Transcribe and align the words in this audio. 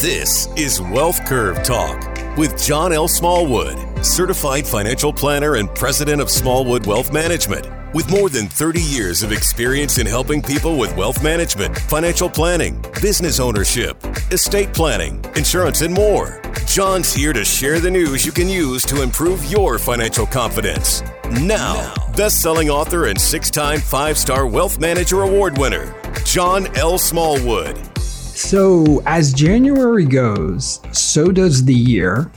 This 0.00 0.48
is 0.56 0.80
Wealth 0.80 1.26
Curve 1.26 1.62
Talk 1.62 2.02
with 2.38 2.58
John 2.58 2.90
L. 2.90 3.06
Smallwood, 3.06 4.02
certified 4.02 4.66
financial 4.66 5.12
planner 5.12 5.56
and 5.56 5.68
president 5.74 6.22
of 6.22 6.30
Smallwood 6.30 6.86
Wealth 6.86 7.12
Management. 7.12 7.68
With 7.92 8.10
more 8.10 8.30
than 8.30 8.46
30 8.46 8.80
years 8.80 9.22
of 9.22 9.30
experience 9.30 9.98
in 9.98 10.06
helping 10.06 10.40
people 10.40 10.78
with 10.78 10.96
wealth 10.96 11.22
management, 11.22 11.76
financial 11.76 12.30
planning, 12.30 12.82
business 13.02 13.38
ownership, 13.38 14.02
estate 14.32 14.72
planning, 14.72 15.22
insurance, 15.36 15.82
and 15.82 15.92
more, 15.92 16.40
John's 16.66 17.12
here 17.12 17.34
to 17.34 17.44
share 17.44 17.78
the 17.78 17.90
news 17.90 18.24
you 18.24 18.32
can 18.32 18.48
use 18.48 18.86
to 18.86 19.02
improve 19.02 19.44
your 19.52 19.78
financial 19.78 20.24
confidence. 20.24 21.02
Now, 21.42 21.92
best 22.16 22.40
selling 22.40 22.70
author 22.70 23.08
and 23.08 23.20
six 23.20 23.50
time 23.50 23.80
five 23.80 24.16
star 24.16 24.46
wealth 24.46 24.80
manager 24.80 25.24
award 25.24 25.58
winner, 25.58 25.94
John 26.24 26.74
L. 26.78 26.96
Smallwood. 26.96 27.89
So, 28.34 29.02
as 29.06 29.32
January 29.32 30.06
goes, 30.06 30.80
so 30.92 31.30
does 31.30 31.64
the 31.64 31.74
year 31.74 32.30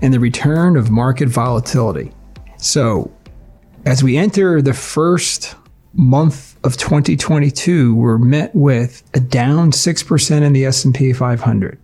and 0.00 0.14
the 0.14 0.20
return 0.20 0.76
of 0.76 0.90
market 0.90 1.28
volatility. 1.28 2.12
So, 2.56 3.12
as 3.84 4.02
we 4.02 4.16
enter 4.16 4.62
the 4.62 4.74
first 4.74 5.56
month 5.92 6.56
of 6.64 6.76
2022, 6.76 7.94
we're 7.94 8.18
met 8.18 8.54
with 8.54 9.02
a 9.14 9.20
down 9.20 9.72
6% 9.72 10.42
in 10.42 10.52
the 10.52 10.64
S&P 10.64 11.12
500. 11.12 11.78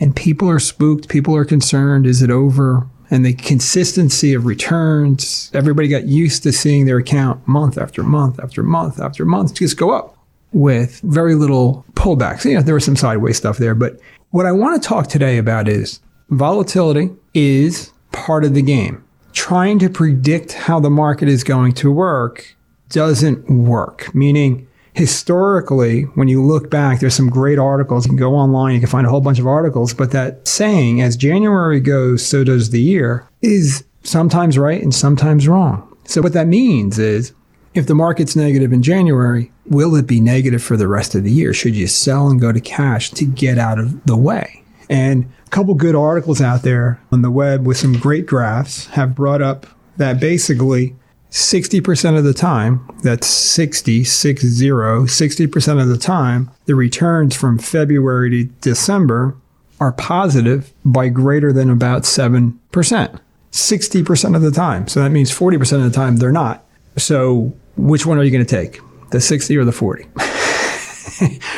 And 0.00 0.14
people 0.14 0.48
are 0.48 0.58
spooked, 0.58 1.08
people 1.08 1.36
are 1.36 1.44
concerned, 1.44 2.06
is 2.06 2.22
it 2.22 2.30
over? 2.30 2.88
And 3.10 3.24
the 3.24 3.34
consistency 3.34 4.34
of 4.34 4.46
returns, 4.46 5.50
everybody 5.54 5.88
got 5.88 6.06
used 6.06 6.42
to 6.42 6.52
seeing 6.52 6.86
their 6.86 6.98
account 6.98 7.46
month 7.46 7.78
after 7.78 8.02
month 8.02 8.40
after 8.40 8.62
month 8.62 9.00
after 9.00 9.24
month 9.24 9.54
just 9.54 9.76
go 9.76 9.90
up 9.90 10.15
with 10.52 11.00
very 11.00 11.34
little 11.34 11.84
pullbacks. 11.94 12.44
You 12.44 12.54
know, 12.54 12.62
there 12.62 12.74
was 12.74 12.84
some 12.84 12.96
sideways 12.96 13.36
stuff 13.36 13.58
there, 13.58 13.74
but 13.74 13.98
what 14.30 14.46
I 14.46 14.52
want 14.52 14.80
to 14.80 14.88
talk 14.88 15.08
today 15.08 15.38
about 15.38 15.68
is 15.68 16.00
volatility 16.30 17.10
is 17.34 17.92
part 18.12 18.44
of 18.44 18.54
the 18.54 18.62
game. 18.62 19.02
Trying 19.32 19.78
to 19.80 19.90
predict 19.90 20.52
how 20.52 20.80
the 20.80 20.90
market 20.90 21.28
is 21.28 21.44
going 21.44 21.72
to 21.74 21.92
work 21.92 22.56
doesn't 22.88 23.50
work, 23.50 24.14
meaning 24.14 24.66
historically, 24.94 26.02
when 26.14 26.26
you 26.26 26.42
look 26.42 26.70
back, 26.70 27.00
there's 27.00 27.14
some 27.14 27.28
great 27.28 27.58
articles. 27.58 28.06
You 28.06 28.10
can 28.10 28.16
go 28.16 28.34
online, 28.34 28.74
you 28.74 28.80
can 28.80 28.88
find 28.88 29.06
a 29.06 29.10
whole 29.10 29.20
bunch 29.20 29.38
of 29.38 29.46
articles, 29.46 29.92
but 29.92 30.10
that 30.12 30.48
saying, 30.48 31.02
as 31.02 31.16
January 31.16 31.80
goes, 31.80 32.24
so 32.24 32.44
does 32.44 32.70
the 32.70 32.80
year, 32.80 33.28
is 33.42 33.84
sometimes 34.02 34.56
right 34.56 34.82
and 34.82 34.94
sometimes 34.94 35.46
wrong. 35.46 35.86
So 36.04 36.22
what 36.22 36.32
that 36.32 36.46
means 36.46 36.98
is 36.98 37.34
if 37.76 37.86
the 37.86 37.94
market's 37.94 38.36
negative 38.36 38.72
in 38.72 38.82
January, 38.82 39.52
will 39.66 39.94
it 39.94 40.06
be 40.06 40.20
negative 40.20 40.62
for 40.62 40.76
the 40.76 40.88
rest 40.88 41.14
of 41.14 41.24
the 41.24 41.30
year? 41.30 41.52
Should 41.52 41.76
you 41.76 41.86
sell 41.86 42.28
and 42.28 42.40
go 42.40 42.52
to 42.52 42.60
cash 42.60 43.10
to 43.12 43.24
get 43.24 43.58
out 43.58 43.78
of 43.78 44.04
the 44.04 44.16
way? 44.16 44.62
And 44.88 45.30
a 45.46 45.50
couple 45.50 45.74
good 45.74 45.94
articles 45.94 46.40
out 46.40 46.62
there 46.62 47.00
on 47.10 47.22
the 47.22 47.30
web 47.30 47.66
with 47.66 47.76
some 47.76 47.94
great 47.94 48.26
graphs 48.26 48.86
have 48.86 49.14
brought 49.14 49.42
up 49.42 49.66
that 49.96 50.20
basically 50.20 50.94
60% 51.30 52.16
of 52.16 52.24
the 52.24 52.34
time, 52.34 52.88
that's 53.02 53.26
60, 53.26 54.04
60, 54.04 54.46
60% 54.46 55.82
of 55.82 55.88
the 55.88 55.98
time, 55.98 56.50
the 56.66 56.74
returns 56.74 57.34
from 57.34 57.58
February 57.58 58.30
to 58.30 58.44
December 58.60 59.36
are 59.80 59.92
positive 59.92 60.72
by 60.84 61.08
greater 61.08 61.52
than 61.52 61.68
about 61.68 62.02
7%. 62.02 63.20
60% 63.52 64.36
of 64.36 64.42
the 64.42 64.50
time. 64.50 64.88
So 64.88 65.00
that 65.00 65.10
means 65.10 65.30
40% 65.30 65.72
of 65.78 65.84
the 65.84 65.90
time 65.90 66.16
they're 66.16 66.32
not. 66.32 66.65
So 66.96 67.52
which 67.76 68.06
one 68.06 68.18
are 68.18 68.22
you 68.22 68.30
going 68.30 68.44
to 68.44 68.56
take? 68.56 68.80
The 69.10 69.20
60 69.20 69.56
or 69.56 69.64
the 69.64 69.72
40? 69.72 70.08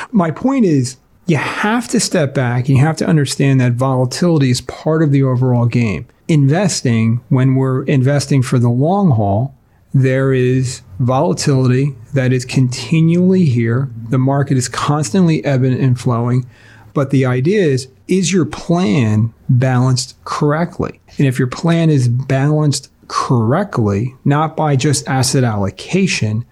My 0.13 0.31
point 0.31 0.65
is, 0.65 0.97
you 1.27 1.37
have 1.37 1.89
to 1.89 2.01
step 2.01 2.35
back 2.35 2.69
and 2.69 2.79
you 2.79 2.85
have 2.85 2.97
to 2.97 3.07
understand 3.07 3.61
that 3.61 3.73
volatility 3.73 4.51
is 4.51 4.63
part 4.63 5.03
of 5.03 5.13
the 5.13 5.23
overall 5.23 5.67
game. 5.67 6.07
Investing, 6.27 7.21
when 7.29 7.55
we're 7.55 7.83
investing 7.85 8.43
for 8.43 8.59
the 8.59 8.71
long 8.71 9.11
haul, 9.11 9.55
there 9.93 10.33
is 10.33 10.83
volatility 10.99 11.95
that 12.15 12.33
is 12.33 12.45
continually 12.45 13.45
here. 13.45 13.91
The 14.09 14.19
market 14.19 14.57
is 14.57 14.69
constantly 14.69 15.45
ebbing 15.45 15.79
and 15.79 15.99
flowing. 15.99 16.49
But 16.95 17.11
the 17.11 17.27
idea 17.27 17.63
is, 17.63 17.89
is 18.07 18.33
your 18.33 18.47
plan 18.47 19.33
balanced 19.49 20.17
correctly? 20.25 21.01
And 21.19 21.27
if 21.27 21.39
your 21.39 21.49
plan 21.49 21.91
is 21.91 22.09
balanced 22.09 22.91
correctly, 23.09 24.15
not 24.25 24.57
by 24.57 24.77
just 24.77 25.09
asset 25.09 25.45
allocation, 25.45 26.45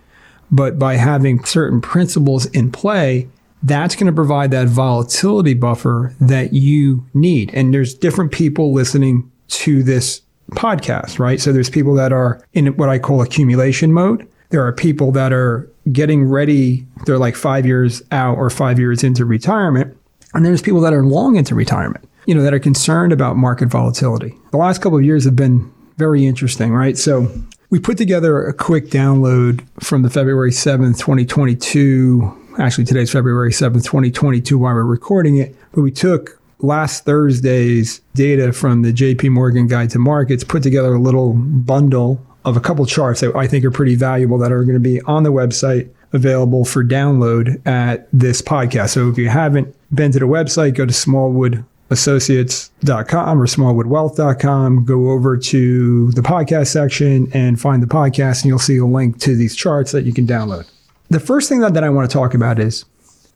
but 0.51 0.79
by 0.79 0.95
having 0.95 1.45
certain 1.45 1.81
principles 1.81 2.47
in 2.47 2.73
play, 2.73 3.29
that's 3.63 3.97
going 3.97 4.07
to 4.07 4.13
provide 4.13 4.51
that 4.51 4.69
volatility 4.69 5.55
buffer 5.55 6.15
that 6.21 6.53
you 6.53 7.05
need. 7.15 7.53
And 7.55 7.73
there's 7.73 7.95
different 7.95 8.33
people 8.33 8.73
listening 8.73 9.31
to 9.49 9.83
this 9.83 10.23
podcast, 10.53 11.19
right? 11.19 11.41
So 11.41 11.53
there's 11.53 11.71
people 11.71 11.95
that 11.95 12.13
are 12.13 12.41
in 12.53 12.69
what 12.77 12.89
I 12.89 12.99
call 12.99 13.23
accumulation 13.23 13.93
mode. 13.93 14.29
There 14.51 14.65
are 14.65 14.73
people 14.73 15.11
that 15.13 15.33
are 15.33 15.69
getting 15.91 16.29
ready. 16.29 16.87
They're 17.05 17.19
like 17.19 17.35
five 17.35 17.67
years 17.67 18.03
out 18.13 18.39
or 18.39 18.51
five 18.51 18.79
years 18.79 19.03
into 19.03 19.25
retirement. 19.25 19.97
And 20.35 20.45
there's 20.45 20.63
people 20.63 20.81
that 20.83 20.93
are 20.93 21.05
long 21.05 21.37
into 21.37 21.55
retirement, 21.55 22.09
you 22.27 22.35
know, 22.35 22.43
that 22.43 22.55
are 22.55 22.61
concerned 22.61 23.13
about 23.13 23.37
market 23.37 23.69
volatility. 23.69 24.35
The 24.53 24.59
last 24.59 24.81
couple 24.81 24.99
of 24.99 25.05
years 25.05 25.25
have 25.25 25.35
been 25.35 25.73
very 25.97 26.27
interesting, 26.27 26.73
right? 26.73 26.97
So 26.97 27.31
we 27.71 27.79
put 27.81 27.99
together 27.99 28.47
a 28.47 28.53
quick 28.53 28.87
download 28.87 29.67
from 29.81 30.03
the 30.03 30.11
February 30.11 30.51
7th, 30.51 30.99
2022. 30.99 32.55
Actually, 32.59 32.85
today's 32.85 33.11
February 33.11 33.51
7th, 33.51 33.85
2022, 33.85 34.59
while 34.59 34.75
we're 34.75 34.85
recording 34.85 35.37
it. 35.37 35.55
But 35.73 35.83
we 35.83 35.91
took 35.91 36.41
last 36.61 37.05
Thursday's 37.05 38.01
data 38.15 38.53
from 38.53 38.83
the 38.83 38.93
JP 38.93 39.31
Morgan 39.31 39.67
Guide 39.67 39.91
to 39.91 39.99
Markets, 39.99 40.45
put 40.45 40.63
together 40.63 40.95
a 40.95 40.99
little 40.99 41.33
bundle 41.33 42.25
of 42.45 42.57
a 42.57 42.61
couple 42.61 42.87
charts 42.87 43.21
that 43.21 43.35
I 43.35 43.47
think 43.47 43.65
are 43.65 43.71
pretty 43.71 43.97
valuable 43.97 44.39
that 44.39 44.53
are 44.53 44.63
going 44.63 44.75
to 44.75 44.81
be 44.81 45.01
on 45.03 45.25
the 45.25 45.33
website 45.33 45.91
available 46.13 46.65
for 46.65 46.85
download 46.85 47.61
at 47.67 48.09
this 48.13 48.41
podcast. 48.41 48.91
So 48.91 49.11
if 49.11 49.19
you 49.19 49.29
haven't 49.29 49.75
been 49.95 50.13
to 50.13 50.19
the 50.21 50.27
website, 50.27 50.75
go 50.75 50.87
to 50.87 50.93
Smallwood 50.93 51.65
associates.com 51.91 53.41
or 53.41 53.47
smallwoodwealth.com. 53.47 54.85
Go 54.85 55.11
over 55.11 55.37
to 55.37 56.11
the 56.13 56.21
podcast 56.21 56.69
section 56.69 57.29
and 57.33 57.61
find 57.61 57.83
the 57.83 57.87
podcast, 57.87 58.43
and 58.43 58.47
you'll 58.47 58.59
see 58.59 58.79
a 58.79 58.87
link 58.87 59.19
to 59.21 59.37
these 59.37 59.55
charts 59.55 59.93
that 59.93 60.05
you 60.05 60.13
can 60.13 60.27
download. 60.27 60.69
The 61.09 61.21
first 61.21 61.49
thing 61.49 61.61
that, 61.61 61.75
that 61.75 61.85
I 61.85 61.91
want 61.91 62.11
to 62.11 62.13
talk 62.13 62.35
about 62.35 62.59
is 62.59 62.85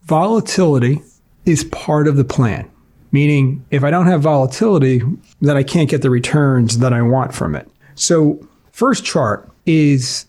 volatility 0.03 1.01
is 1.45 1.63
part 1.65 2.07
of 2.07 2.17
the 2.17 2.23
plan. 2.23 2.69
Meaning, 3.13 3.65
if 3.71 3.83
I 3.83 3.91
don't 3.91 4.07
have 4.07 4.21
volatility, 4.21 5.01
then 5.41 5.57
I 5.57 5.63
can't 5.63 5.89
get 5.89 6.01
the 6.01 6.09
returns 6.09 6.77
that 6.77 6.93
I 6.93 7.01
want 7.01 7.33
from 7.33 7.55
it. 7.55 7.69
So, 7.95 8.47
first 8.71 9.03
chart 9.03 9.49
is 9.65 10.25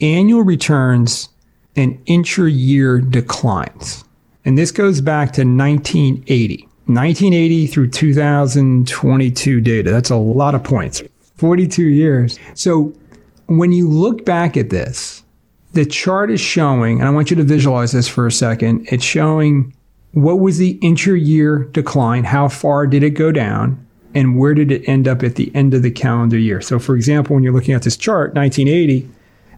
annual 0.00 0.42
returns 0.42 1.28
and 1.76 2.00
intra 2.06 2.50
year 2.50 3.00
declines. 3.00 4.04
And 4.44 4.58
this 4.58 4.70
goes 4.72 5.00
back 5.00 5.32
to 5.34 5.42
1980. 5.42 6.68
1980 6.86 7.66
through 7.68 7.88
2022 7.88 9.60
data. 9.60 9.90
That's 9.90 10.10
a 10.10 10.16
lot 10.16 10.54
of 10.54 10.64
points. 10.64 11.02
42 11.36 11.84
years. 11.84 12.38
So 12.54 12.92
when 13.46 13.72
you 13.72 13.88
look 13.88 14.24
back 14.24 14.56
at 14.56 14.70
this, 14.70 15.22
the 15.72 15.86
chart 15.86 16.30
is 16.30 16.40
showing, 16.40 17.00
and 17.00 17.08
I 17.08 17.10
want 17.10 17.30
you 17.30 17.36
to 17.36 17.42
visualize 17.42 17.92
this 17.92 18.08
for 18.08 18.26
a 18.26 18.32
second. 18.32 18.86
It's 18.90 19.04
showing 19.04 19.74
what 20.12 20.40
was 20.40 20.58
the 20.58 20.72
intra 20.82 21.18
year 21.18 21.64
decline? 21.72 22.24
How 22.24 22.48
far 22.48 22.86
did 22.86 23.02
it 23.02 23.10
go 23.10 23.32
down? 23.32 23.84
And 24.14 24.38
where 24.38 24.52
did 24.52 24.70
it 24.70 24.86
end 24.86 25.08
up 25.08 25.22
at 25.22 25.36
the 25.36 25.50
end 25.54 25.72
of 25.72 25.82
the 25.82 25.90
calendar 25.90 26.36
year? 26.36 26.60
So, 26.60 26.78
for 26.78 26.94
example, 26.94 27.34
when 27.34 27.42
you're 27.42 27.54
looking 27.54 27.74
at 27.74 27.82
this 27.82 27.96
chart, 27.96 28.34
1980, 28.34 29.08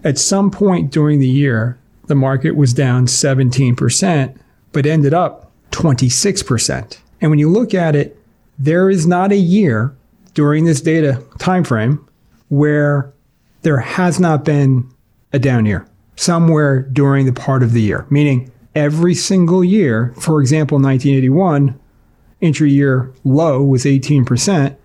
at 0.04 0.16
some 0.16 0.50
point 0.50 0.92
during 0.92 1.18
the 1.18 1.28
year, 1.28 1.76
the 2.06 2.14
market 2.14 2.52
was 2.52 2.72
down 2.72 3.06
17%, 3.06 4.36
but 4.72 4.86
ended 4.86 5.12
up 5.12 5.50
26%. 5.72 6.98
And 7.24 7.30
when 7.30 7.38
you 7.38 7.48
look 7.48 7.72
at 7.72 7.96
it, 7.96 8.18
there 8.58 8.90
is 8.90 9.06
not 9.06 9.32
a 9.32 9.36
year 9.36 9.96
during 10.34 10.66
this 10.66 10.82
data 10.82 11.24
time 11.38 11.64
frame 11.64 12.06
where 12.50 13.14
there 13.62 13.78
has 13.78 14.20
not 14.20 14.44
been 14.44 14.86
a 15.32 15.38
down 15.38 15.64
year 15.64 15.88
somewhere 16.16 16.82
during 16.82 17.24
the 17.24 17.32
part 17.32 17.62
of 17.62 17.72
the 17.72 17.80
year, 17.80 18.06
meaning 18.10 18.52
every 18.74 19.14
single 19.14 19.64
year, 19.64 20.12
for 20.20 20.42
example, 20.42 20.76
1981, 20.76 21.80
intra 22.42 22.68
year 22.68 23.10
low 23.24 23.62
was 23.64 23.86
18%, 23.86 24.76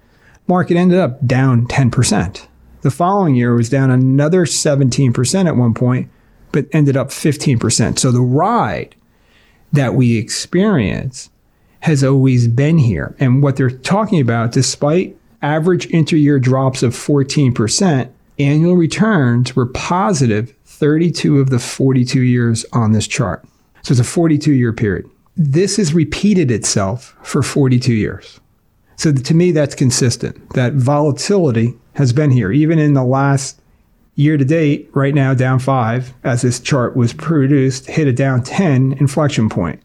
market 0.47 0.77
ended 0.77 0.97
up 0.97 1.27
down 1.27 1.67
10%. 1.67 2.47
The 2.83 2.91
following 2.91 3.35
year 3.35 3.53
was 3.53 3.67
down 3.67 3.91
another 3.91 4.45
17% 4.45 5.45
at 5.45 5.57
one 5.57 5.73
point, 5.73 6.09
but 6.53 6.67
ended 6.71 6.95
up 6.95 7.09
15%. 7.09 7.99
So 7.99 8.13
the 8.13 8.21
ride 8.21 8.95
that 9.73 9.93
we 9.93 10.15
experience 10.15 11.29
has 11.81 12.03
always 12.03 12.47
been 12.47 12.77
here. 12.77 13.15
And 13.19 13.41
what 13.41 13.55
they're 13.55 13.69
talking 13.69 14.19
about, 14.19 14.51
despite 14.51 15.15
average 15.41 15.85
inter-year 15.87 16.39
drops 16.39 16.83
of 16.83 16.93
14%, 16.93 18.09
annual 18.37 18.75
returns 18.75 19.55
were 19.55 19.65
positive 19.65 20.53
32 20.65 21.39
of 21.39 21.49
the 21.49 21.59
42 21.59 22.21
years 22.21 22.65
on 22.73 22.91
this 22.91 23.07
chart. 23.07 23.45
So 23.81 23.93
it's 23.93 23.99
a 23.99 24.03
42 24.03 24.51
year 24.51 24.73
period. 24.73 25.09
this 25.35 25.77
has 25.77 25.93
repeated 25.93 26.51
itself 26.51 27.15
for 27.23 27.41
42 27.41 27.93
years. 27.93 28.41
So 28.97 29.13
to 29.13 29.33
me, 29.33 29.53
that's 29.53 29.73
consistent. 29.73 30.49
That 30.53 30.73
volatility 30.73 31.75
has 31.93 32.11
been 32.11 32.31
here, 32.31 32.51
even 32.51 32.77
in 32.77 32.93
the 32.93 33.05
last 33.05 33.61
year 34.15 34.35
to 34.35 34.43
date, 34.43 34.89
right 34.93 35.15
now 35.15 35.33
down 35.33 35.59
five, 35.59 36.13
as 36.25 36.41
this 36.41 36.59
chart 36.59 36.97
was 36.97 37.13
produced, 37.13 37.87
hit 37.87 38.05
a 38.05 38.11
down 38.11 38.43
10 38.43 38.93
inflection 38.99 39.47
point. 39.47 39.81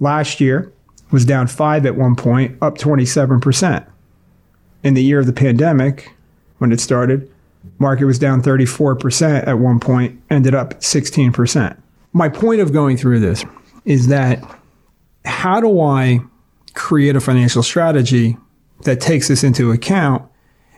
Last 0.00 0.40
year 0.40 0.72
was 1.14 1.24
down 1.24 1.46
five 1.46 1.86
at 1.86 1.96
one 1.96 2.14
point, 2.14 2.58
up 2.60 2.76
27%. 2.76 3.86
In 4.82 4.94
the 4.94 5.02
year 5.02 5.20
of 5.20 5.26
the 5.26 5.32
pandemic, 5.32 6.12
when 6.58 6.72
it 6.72 6.80
started, 6.80 7.32
market 7.78 8.04
was 8.04 8.18
down 8.18 8.42
34% 8.42 9.46
at 9.46 9.58
one 9.58 9.80
point, 9.80 10.20
ended 10.28 10.54
up 10.54 10.74
16%. 10.80 11.80
My 12.12 12.28
point 12.28 12.60
of 12.60 12.72
going 12.72 12.98
through 12.98 13.20
this 13.20 13.44
is 13.86 14.08
that 14.08 14.42
how 15.24 15.60
do 15.60 15.80
I 15.80 16.20
create 16.74 17.16
a 17.16 17.20
financial 17.20 17.62
strategy 17.62 18.36
that 18.82 19.00
takes 19.00 19.28
this 19.28 19.42
into 19.42 19.70
account 19.70 20.28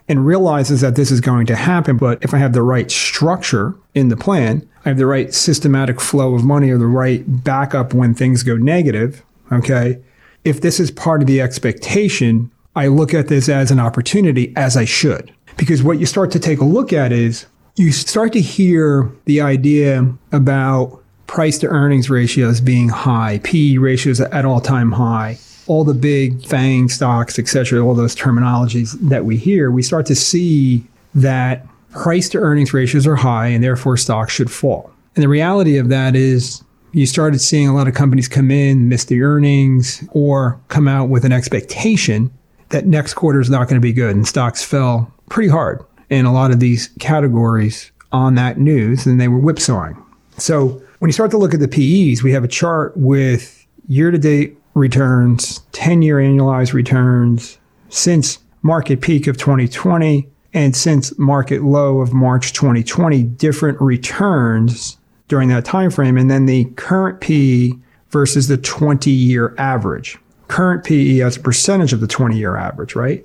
and 0.09 0.25
realizes 0.25 0.81
that 0.83 0.95
this 0.95 1.11
is 1.11 1.21
going 1.21 1.47
to 1.47 1.57
happen. 1.57 1.97
But 1.97 2.23
if 2.23 2.33
I 2.33 2.39
have 2.39 2.53
the 2.53 2.63
right 2.63 2.91
structure 2.91 3.75
in 3.95 4.09
the 4.09 4.17
plan, 4.17 4.69
I 4.85 4.91
have 4.91 4.99
the 4.99 5.07
right 5.07 5.35
systematic 5.35 6.01
flow 6.01 6.35
of 6.35 6.45
money 6.45 6.71
or 6.71 6.79
the 6.79 6.87
right 6.87 7.25
backup 7.43 7.93
when 7.93 8.15
things 8.15 8.43
go 8.43 8.57
negative. 8.57 9.25
Okay. 9.51 10.01
If 10.47 10.61
this 10.61 10.79
is 10.79 10.93
part 10.93 11.23
of 11.23 11.27
the 11.27 11.41
expectation, 11.41 12.53
I 12.77 12.87
look 12.87 13.13
at 13.13 13.27
this 13.27 13.49
as 13.49 13.73
an 13.73 13.81
opportunity 13.81 14.53
as 14.55 14.77
I 14.77 14.85
should. 14.85 15.35
Because 15.57 15.83
what 15.83 15.99
you 15.99 16.07
start 16.07 16.31
to 16.31 16.39
take 16.39 16.61
a 16.61 16.65
look 16.65 16.93
at 16.93 17.11
is 17.11 17.47
you 17.75 17.91
start 17.91 18.33
to 18.35 18.41
hear 18.41 19.11
the 19.25 19.41
idea 19.41 20.09
about 20.31 21.03
price 21.27 21.59
to 21.59 21.67
earnings 21.67 22.09
ratios 22.09 22.61
being 22.61 22.89
high, 22.89 23.41
PE 23.43 23.79
ratios 23.79 24.21
at 24.21 24.45
all 24.45 24.61
time 24.61 24.93
high, 24.93 25.37
all 25.67 25.83
the 25.83 25.95
big 25.95 26.47
FANG 26.47 26.91
stocks, 26.91 27.41
et 27.41 27.49
cetera, 27.49 27.85
all 27.85 27.97
those 27.97 28.15
terminologies 28.15 28.97
that 29.09 29.25
we 29.25 29.37
hear, 29.37 29.73
we 29.73 29.83
start 29.83 30.07
to 30.07 30.15
see 30.15 30.87
that 31.13 31.67
price 31.91 32.29
to 32.29 32.39
earnings 32.39 32.73
ratios 32.73 33.05
are 33.05 33.17
high 33.17 33.49
and 33.49 33.65
therefore 33.65 33.97
stocks 33.97 34.33
should 34.33 34.53
fall. 34.53 34.93
And 35.17 35.25
the 35.25 35.29
reality 35.29 35.77
of 35.77 35.89
that 35.89 36.15
is 36.15 36.63
you 36.97 37.05
started 37.05 37.43
seeing 37.43 37.69
a 37.69 37.75
lot 37.75 37.87
of 37.87 37.93
companies 37.93 38.27
come 38.27 38.51
in, 38.51 38.89
miss 38.89 39.05
the 39.05 39.21
earnings, 39.21 40.03
or 40.13 40.59
come 40.69 40.89
out 40.89 41.11
with 41.11 41.27
an 41.27 41.33
expectation 41.33 42.33
that 42.71 42.87
next 42.87 43.13
quarter 43.13 43.39
is 43.39 43.51
not 43.51 43.69
going 43.69 43.79
to 43.79 43.87
be 43.87 43.93
good. 43.93 44.17
And 44.17 44.27
stocks 44.27 44.65
fell 44.65 45.13
pretty 45.29 45.51
hard 45.51 45.85
in 46.09 46.25
a 46.25 46.33
lot 46.33 46.53
of 46.53 46.59
these 46.59 46.89
categories 46.99 47.93
on 48.13 48.35
that 48.37 48.59
news, 48.59 49.05
and 49.05 49.21
they 49.21 49.29
were 49.29 49.39
whipsawing. 49.39 50.03
So 50.39 50.83
when 51.01 51.11
you 51.11 51.13
start 51.13 51.31
to 51.33 51.37
look 51.37 51.53
at 51.53 51.61
the 51.61 51.69
PEs, 51.69 52.23
we 52.23 52.33
have 52.33 52.45
a 52.45 52.49
chart 52.49 52.97
with 52.97 53.67
year 53.89 54.11
to 54.11 54.17
date 54.17 54.57
returns, 54.73 55.59
10 55.73 56.01
year 56.01 56.17
annualized 56.17 56.73
returns 56.73 57.59
since 57.91 58.39
market 58.63 59.03
peak 59.03 59.27
of 59.27 59.37
2020 59.37 60.27
and 60.55 60.75
since 60.75 61.17
market 61.19 61.63
low 61.63 62.01
of 62.01 62.15
March 62.15 62.55
2020, 62.55 63.23
different 63.23 63.79
returns 63.83 64.97
during 65.29 65.49
that 65.49 65.65
time 65.65 65.91
frame, 65.91 66.17
and 66.17 66.31
then 66.31 66.47
the 66.47 66.65
current 66.77 67.21
PE 67.21 67.73
versus 68.11 68.49
the 68.49 68.57
20 68.57 69.11
year 69.11 69.55
average. 69.59 70.19
Current 70.49 70.85
PE 70.85 71.21
as 71.21 71.37
a 71.37 71.41
percentage 71.41 71.93
of 71.93 72.01
the 72.01 72.07
20 72.07 72.37
year 72.37 72.57
average, 72.57 72.95
right? 72.95 73.25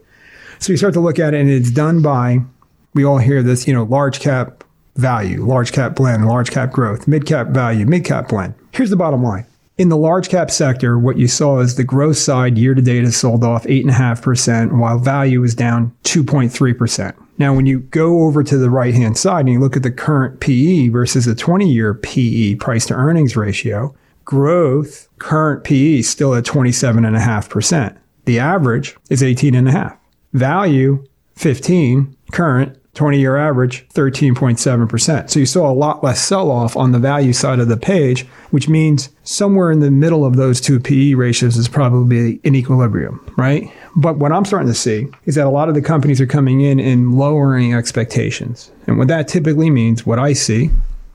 So 0.59 0.71
you 0.71 0.77
start 0.77 0.93
to 0.93 0.99
look 0.99 1.19
at 1.19 1.33
it, 1.33 1.41
and 1.41 1.49
it's 1.49 1.71
done 1.71 2.01
by, 2.01 2.39
we 2.93 3.03
all 3.03 3.17
hear 3.17 3.41
this, 3.43 3.67
you 3.67 3.73
know, 3.73 3.83
large 3.83 4.19
cap 4.19 4.63
value, 4.95 5.45
large 5.45 5.71
cap 5.71 5.95
blend, 5.95 6.27
large 6.27 6.51
cap 6.51 6.71
growth, 6.71 7.07
mid 7.07 7.25
cap 7.25 7.47
value, 7.47 7.85
mid 7.85 8.05
cap 8.05 8.29
blend. 8.29 8.53
Here's 8.71 8.89
the 8.89 8.95
bottom 8.95 9.23
line 9.23 9.45
in 9.81 9.89
the 9.89 9.97
large 9.97 10.29
cap 10.29 10.51
sector, 10.51 10.99
what 10.99 11.17
you 11.17 11.27
saw 11.27 11.59
is 11.59 11.75
the 11.75 11.83
growth 11.83 12.17
side 12.17 12.55
year 12.55 12.75
to 12.75 12.81
date 12.83 13.03
has 13.03 13.17
sold 13.17 13.43
off 13.43 13.63
8.5%, 13.63 14.77
while 14.77 14.99
value 14.99 15.43
is 15.43 15.55
down 15.55 15.91
2.3%. 16.03 17.15
Now, 17.41 17.55
when 17.55 17.65
you 17.65 17.79
go 17.79 18.21
over 18.25 18.43
to 18.43 18.55
the 18.55 18.69
right 18.69 18.93
hand 18.93 19.17
side 19.17 19.39
and 19.39 19.49
you 19.49 19.59
look 19.59 19.75
at 19.75 19.81
the 19.81 19.89
current 19.89 20.41
PE 20.41 20.89
versus 20.89 21.25
the 21.25 21.33
20 21.33 21.67
year 21.67 21.95
PE 21.95 22.53
price 22.55 22.85
to 22.85 22.93
earnings 22.93 23.35
ratio, 23.35 23.95
growth, 24.25 25.07
current 25.17 25.63
PE 25.63 26.03
still 26.03 26.35
at 26.35 26.43
27.5%. 26.43 27.97
The 28.25 28.37
average 28.37 28.95
is 29.09 29.23
18.5. 29.23 29.97
Value, 30.33 31.03
15. 31.33 32.15
Current, 32.31 32.77
20 32.93 33.19
year 33.19 33.37
average 33.37 33.87
13.7%. 33.89 35.29
So 35.29 35.39
you 35.39 35.45
saw 35.45 35.71
a 35.71 35.73
lot 35.73 36.03
less 36.03 36.21
sell 36.21 36.51
off 36.51 36.75
on 36.75 36.91
the 36.91 36.99
value 36.99 37.31
side 37.31 37.59
of 37.59 37.69
the 37.69 37.77
page, 37.77 38.27
which 38.49 38.67
means 38.67 39.09
somewhere 39.23 39.71
in 39.71 39.79
the 39.79 39.91
middle 39.91 40.25
of 40.25 40.35
those 40.35 40.59
two 40.59 40.79
PE 40.79 41.13
ratios 41.13 41.55
is 41.55 41.69
probably 41.69 42.41
in 42.43 42.55
equilibrium, 42.55 43.25
right? 43.37 43.71
But 43.95 44.17
what 44.17 44.31
I'm 44.31 44.45
starting 44.45 44.67
to 44.67 44.73
see 44.73 45.07
is 45.25 45.35
that 45.35 45.47
a 45.47 45.49
lot 45.49 45.69
of 45.69 45.75
the 45.75 45.81
companies 45.81 46.19
are 46.19 46.27
coming 46.27 46.61
in 46.61 46.79
and 46.79 47.15
lowering 47.15 47.73
expectations. 47.73 48.71
And 48.87 48.97
what 48.97 49.07
that 49.07 49.27
typically 49.27 49.69
means, 49.69 50.05
what 50.05 50.19
I 50.19 50.33
see, 50.33 50.69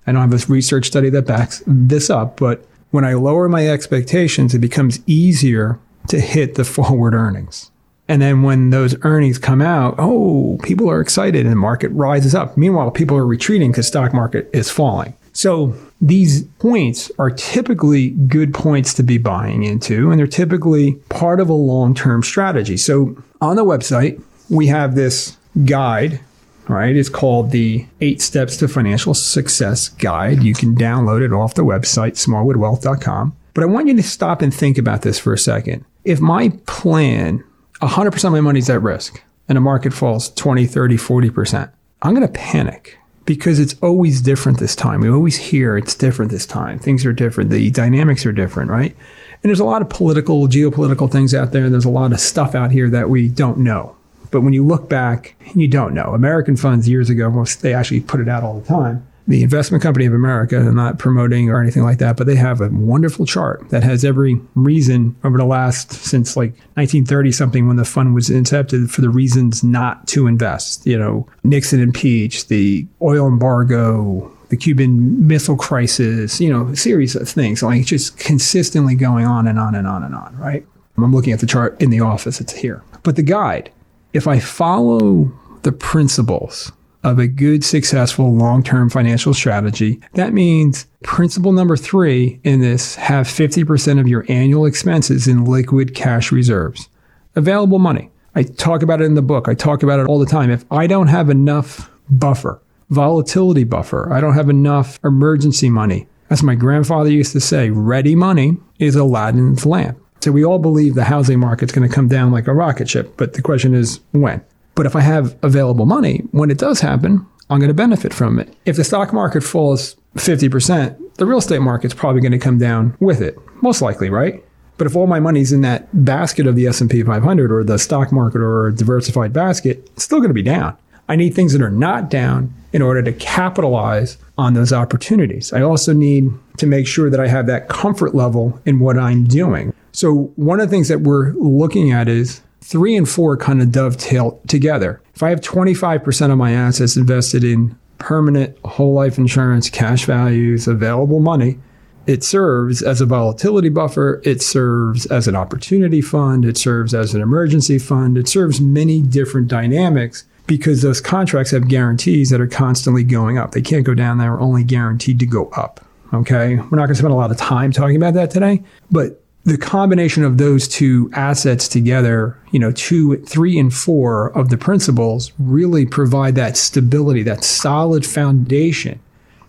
I 0.06 0.12
don't 0.12 0.31
have 0.31 0.49
a 0.49 0.52
research 0.52 0.87
study 0.87 1.11
that 1.11 1.26
backs 1.26 1.62
this 1.67 2.08
up, 2.08 2.38
but 2.38 2.64
when 2.90 3.05
I 3.05 3.14
lower 3.14 3.49
my 3.49 3.69
expectations, 3.69 4.55
it 4.55 4.61
becomes 4.61 5.00
easier 5.06 5.78
to 6.08 6.20
hit 6.20 6.55
the 6.55 6.64
forward 6.64 7.12
earnings. 7.12 7.70
And 8.08 8.22
then 8.22 8.42
when 8.42 8.70
those 8.70 8.94
earnings 9.02 9.38
come 9.38 9.60
out, 9.60 9.96
oh, 9.98 10.58
people 10.62 10.88
are 10.88 11.00
excited 11.00 11.44
and 11.44 11.52
the 11.52 11.56
market 11.56 11.88
rises 11.88 12.34
up. 12.34 12.56
Meanwhile, 12.56 12.92
people 12.92 13.16
are 13.16 13.26
retreating 13.26 13.72
because 13.72 13.88
stock 13.88 14.14
market 14.14 14.48
is 14.52 14.70
falling. 14.70 15.14
So 15.32 15.74
these 16.00 16.44
points 16.60 17.10
are 17.18 17.30
typically 17.30 18.10
good 18.10 18.54
points 18.54 18.94
to 18.94 19.02
be 19.02 19.18
buying 19.18 19.64
into, 19.64 20.10
and 20.10 20.18
they're 20.18 20.26
typically 20.26 20.94
part 21.10 21.40
of 21.40 21.50
a 21.50 21.54
long-term 21.54 22.22
strategy. 22.22 22.78
So 22.78 23.22
on 23.42 23.56
the 23.56 23.64
website, 23.64 24.22
we 24.48 24.68
have 24.68 24.94
this 24.94 25.36
guide, 25.66 26.20
right? 26.68 26.96
It's 26.96 27.10
called 27.10 27.50
the 27.50 27.86
Eight 28.00 28.22
Steps 28.22 28.56
to 28.58 28.68
Financial 28.68 29.12
Success 29.12 29.90
Guide. 29.90 30.42
You 30.42 30.54
can 30.54 30.74
download 30.74 31.22
it 31.22 31.32
off 31.32 31.54
the 31.54 31.64
website, 31.64 32.12
smallwoodwealth.com. 32.12 33.36
But 33.52 33.62
I 33.62 33.66
want 33.66 33.88
you 33.88 33.96
to 33.96 34.02
stop 34.02 34.40
and 34.40 34.54
think 34.54 34.78
about 34.78 35.02
this 35.02 35.18
for 35.18 35.34
a 35.34 35.38
second. 35.38 35.84
If 36.04 36.20
my 36.20 36.50
plan 36.66 37.44
100% 37.82 38.25
of 38.25 38.32
my 38.32 38.40
money's 38.40 38.70
at 38.70 38.82
risk 38.82 39.23
and 39.49 39.56
the 39.56 39.61
market 39.61 39.93
falls 39.93 40.31
20, 40.31 40.67
30, 40.67 40.96
40%, 40.96 41.70
I'm 42.02 42.14
going 42.14 42.26
to 42.26 42.32
panic 42.32 42.99
because 43.25 43.58
it's 43.58 43.75
always 43.82 44.20
different 44.20 44.58
this 44.58 44.76
time. 44.76 45.00
We 45.00 45.11
always 45.11 45.37
hear 45.37 45.76
it's 45.76 45.94
different 45.94 46.31
this 46.31 46.46
time. 46.46 46.78
Things 46.78 47.05
are 47.05 47.12
different. 47.12 47.50
The 47.50 47.70
dynamics 47.70 48.25
are 48.25 48.32
different, 48.32 48.70
right? 48.70 48.96
And 49.43 49.50
there's 49.50 49.61
a 49.61 49.64
lot 49.64 49.82
of 49.82 49.88
political, 49.88 50.49
geopolitical 50.49 51.11
things 51.11 51.34
out 51.34 51.52
there. 51.52 51.64
And 51.64 51.73
there's 51.73 51.84
a 51.84 51.90
lot 51.90 52.12
of 52.12 52.20
stuff 52.20 52.55
out 52.55 52.70
here 52.70 52.88
that 52.90 53.11
we 53.11 53.28
don't 53.28 53.59
know. 53.59 53.97
But 54.30 54.40
when 54.40 54.52
you 54.52 54.64
look 54.64 54.88
back, 54.88 55.35
you 55.54 55.68
don't 55.68 55.95
know. 55.95 56.14
American 56.14 56.56
funds 56.56 56.88
years 56.88 57.11
ago, 57.11 57.45
they 57.61 57.75
actually 57.75 58.00
put 58.00 58.21
it 58.21 58.28
out 58.28 58.42
all 58.42 58.61
the 58.61 58.66
time 58.66 59.06
the 59.28 59.42
Investment 59.42 59.83
Company 59.83 60.06
of 60.06 60.14
America. 60.14 60.59
I'm 60.59 60.75
not 60.75 60.99
promoting 60.99 61.50
or 61.50 61.61
anything 61.61 61.83
like 61.83 61.99
that, 61.99 62.16
but 62.16 62.26
they 62.26 62.37
have 62.37 62.61
a 62.61 62.68
wonderful 62.68 63.26
chart 63.26 63.68
that 63.71 63.83
has 63.83 64.04
every 64.04 64.40
reason 64.54 65.16
over 65.25 65.37
the 65.37 65.45
last 65.45 65.92
since 65.92 66.37
like 66.37 66.50
1930 66.75 67.33
something 67.33 67.66
when 67.66 67.76
the 67.76 67.85
fund 67.85 68.14
was 68.14 68.28
incepted 68.28 68.90
for 68.90 69.00
the 69.00 69.11
reasons 69.11 69.64
not 69.64 70.06
to 70.09 70.26
invest. 70.26 70.87
You 70.87 70.99
know, 70.99 71.26
Nixon 71.45 71.80
impeached, 71.80 72.49
the 72.49 72.87
oil 73.02 73.26
embargo, 73.26 74.33
the 74.49 74.56
Cuban 74.56 75.26
Missile 75.26 75.56
Crisis, 75.56 76.40
you 76.40 76.52
know, 76.52 76.68
a 76.68 76.76
series 76.76 77.16
of 77.16 77.28
things 77.28 77.62
like 77.62 77.85
just 77.85 78.18
consistently 78.18 78.95
going 78.95 79.26
on 79.26 79.49
and 79.49 79.59
on 79.59 79.75
and 79.75 79.87
on 79.87 80.04
and 80.04 80.14
on, 80.14 80.37
right? 80.38 80.64
I'm 80.97 81.12
looking 81.12 81.33
at 81.33 81.40
the 81.40 81.47
chart 81.47 81.80
in 81.80 81.90
the 81.90 82.00
office, 82.00 82.40
it's 82.40 82.54
here. 82.54 82.83
But 83.02 83.16
the 83.16 83.23
guide, 83.23 83.71
if 84.12 84.26
I 84.26 84.38
follow 84.38 85.33
the 85.62 85.73
principles 85.73 86.73
of 87.06 87.20
a 87.20 87.28
good, 87.28 87.64
successful 87.64 88.34
long 88.34 88.64
term 88.64 88.90
financial 88.90 89.32
strategy. 89.32 90.00
That 90.14 90.32
means 90.32 90.86
principle 91.04 91.52
number 91.52 91.76
three 91.76 92.40
in 92.42 92.60
this 92.60 92.96
have 92.96 93.28
50% 93.28 94.00
of 94.00 94.08
your 94.08 94.26
annual 94.28 94.66
expenses 94.66 95.28
in 95.28 95.44
liquid 95.44 95.94
cash 95.94 96.32
reserves. 96.32 96.88
Available 97.36 97.78
money. 97.78 98.10
I 98.34 98.42
talk 98.42 98.82
about 98.82 99.00
it 99.00 99.04
in 99.04 99.14
the 99.14 99.22
book. 99.22 99.48
I 99.48 99.54
talk 99.54 99.84
about 99.84 100.00
it 100.00 100.08
all 100.08 100.18
the 100.18 100.26
time. 100.26 100.50
If 100.50 100.64
I 100.70 100.88
don't 100.88 101.06
have 101.06 101.30
enough 101.30 101.88
buffer, 102.10 102.60
volatility 102.90 103.64
buffer, 103.64 104.12
I 104.12 104.20
don't 104.20 104.34
have 104.34 104.50
enough 104.50 104.98
emergency 105.04 105.70
money. 105.70 106.08
As 106.28 106.42
my 106.42 106.56
grandfather 106.56 107.10
used 107.10 107.32
to 107.32 107.40
say, 107.40 107.70
ready 107.70 108.16
money 108.16 108.56
is 108.80 108.96
Aladdin's 108.96 109.64
lamp. 109.64 109.96
So 110.20 110.32
we 110.32 110.44
all 110.44 110.58
believe 110.58 110.96
the 110.96 111.04
housing 111.04 111.38
market's 111.38 111.72
going 111.72 111.88
to 111.88 111.94
come 111.94 112.08
down 112.08 112.32
like 112.32 112.48
a 112.48 112.52
rocket 112.52 112.90
ship, 112.90 113.16
but 113.16 113.34
the 113.34 113.42
question 113.42 113.75
is 113.75 114.00
when? 114.10 114.44
But 114.76 114.87
if 114.87 114.95
I 114.95 115.00
have 115.00 115.37
available 115.42 115.87
money, 115.87 116.18
when 116.30 116.50
it 116.50 116.59
does 116.59 116.80
happen, 116.80 117.26
I'm 117.50 117.59
going 117.59 117.68
to 117.68 117.75
benefit 117.75 118.14
from 118.14 118.38
it. 118.38 118.54
If 118.64 118.76
the 118.76 118.85
stock 118.85 119.12
market 119.12 119.42
falls 119.42 119.97
50%, 120.16 121.14
the 121.16 121.26
real 121.26 121.38
estate 121.38 121.61
market's 121.61 121.95
probably 121.95 122.21
going 122.21 122.33
to 122.33 122.38
come 122.38 122.59
down 122.59 122.97
with 123.00 123.21
it, 123.21 123.37
most 123.62 123.83
likely, 123.83 124.11
right? 124.11 124.45
But 124.76 124.87
if 124.87 124.95
all 124.95 125.06
my 125.06 125.18
money's 125.18 125.52
in 125.52 125.62
that 125.62 125.88
basket 126.04 126.47
of 126.47 126.54
the 126.54 126.66
S&P 126.66 127.02
500 127.02 127.50
or 127.50 127.64
the 127.64 127.78
stock 127.78 128.12
market 128.12 128.38
or 128.38 128.68
a 128.68 128.75
diversified 128.75 129.33
basket, 129.33 129.88
it's 129.95 130.04
still 130.04 130.18
going 130.18 130.28
to 130.28 130.35
be 130.35 130.42
down. 130.42 130.76
I 131.09 131.16
need 131.16 131.35
things 131.35 131.52
that 131.52 131.62
are 131.62 131.71
not 131.71 132.11
down 132.11 132.52
in 132.73 132.83
order 132.83 133.02
to 133.02 133.12
capitalize 133.12 134.18
on 134.37 134.52
those 134.54 134.73
opportunities. 134.73 135.52
I 135.52 135.62
also 135.62 135.95
need 135.95 136.30
to 136.59 136.66
make 136.66 136.87
sure 136.87 137.09
that 137.09 137.21
I 137.21 137.28
have 137.28 137.47
that 137.47 137.68
comfort 137.68 138.14
level 138.14 138.61
in 138.66 138.80
what 138.80 138.99
I'm 138.99 139.25
doing. 139.25 139.73
So, 139.92 140.33
one 140.37 140.61
of 140.61 140.68
the 140.68 140.76
things 140.76 140.88
that 140.88 141.00
we're 141.00 141.33
looking 141.35 141.92
at 141.92 142.09
is 142.09 142.42
three 142.66 142.96
and 142.96 143.08
four 143.08 143.37
kind 143.37 143.62
of 143.62 143.70
dovetail 143.70 144.40
together. 144.49 145.00
If 145.14 145.23
I 145.23 145.30
have 145.30 145.40
25% 145.40 146.32
of 146.32 146.37
my 146.37 146.50
assets 146.50 146.96
invested 146.96 147.44
in 147.44 147.78
permanent 147.99 148.58
whole 148.64 148.92
life 148.92 149.18
insurance, 149.18 149.70
cash 149.70 150.04
values, 150.04 150.66
available 150.66 151.20
money, 151.20 151.61
it 152.08 152.25
serves 152.25 152.82
as 152.82 153.00
a 153.00 153.06
volatility 153.06 153.68
buffer. 153.68 154.20
It 154.25 154.42
serves 154.42 155.06
as 155.06 155.28
an 155.28 155.37
opportunity 155.37 156.00
fund. 156.00 156.44
It 156.44 156.56
serves 156.56 156.92
as 156.92 157.14
an 157.14 157.23
emergency 157.23 157.78
fund. 157.78 158.18
It 158.18 158.28
serves 158.28 158.61
many 158.61 159.00
different 159.00 159.46
dynamics 159.46 160.25
because 160.49 160.82
those 160.82 161.00
contracts 161.00 161.52
have 161.52 161.68
guarantees 161.68 162.30
that 162.30 162.40
are 162.40 162.46
constantly 162.46 163.04
going 163.04 163.38
up. 163.38 163.52
They 163.52 163.62
can't 163.62 163.85
go 163.85 163.94
down, 163.94 164.18
they're 164.18 164.40
only 164.40 164.64
guaranteed 164.64 165.20
to 165.20 165.26
go 165.26 165.49
up. 165.50 165.85
Okay. 166.12 166.56
We're 166.56 166.78
not 166.78 166.87
going 166.87 166.88
to 166.88 166.94
spend 166.96 167.12
a 167.12 167.16
lot 167.16 167.30
of 167.30 167.37
time 167.37 167.73
talking 167.73 167.96
about 167.96 168.14
that 168.14 168.30
today, 168.30 168.62
but 168.90 169.23
the 169.46 169.56
combination 169.56 170.24
of 170.24 170.38
those 170.38 170.66
two 170.66 171.08
assets 171.12 171.68
together, 171.68 172.36
you 172.50 172.58
know, 172.58 172.72
two, 172.72 173.16
three, 173.24 173.56
and 173.60 173.72
four 173.72 174.36
of 174.36 174.48
the 174.48 174.58
principles 174.58 175.32
really 175.38 175.86
provide 175.86 176.34
that 176.34 176.56
stability, 176.56 177.22
that 177.22 177.44
solid 177.44 178.04
foundation. 178.04 178.98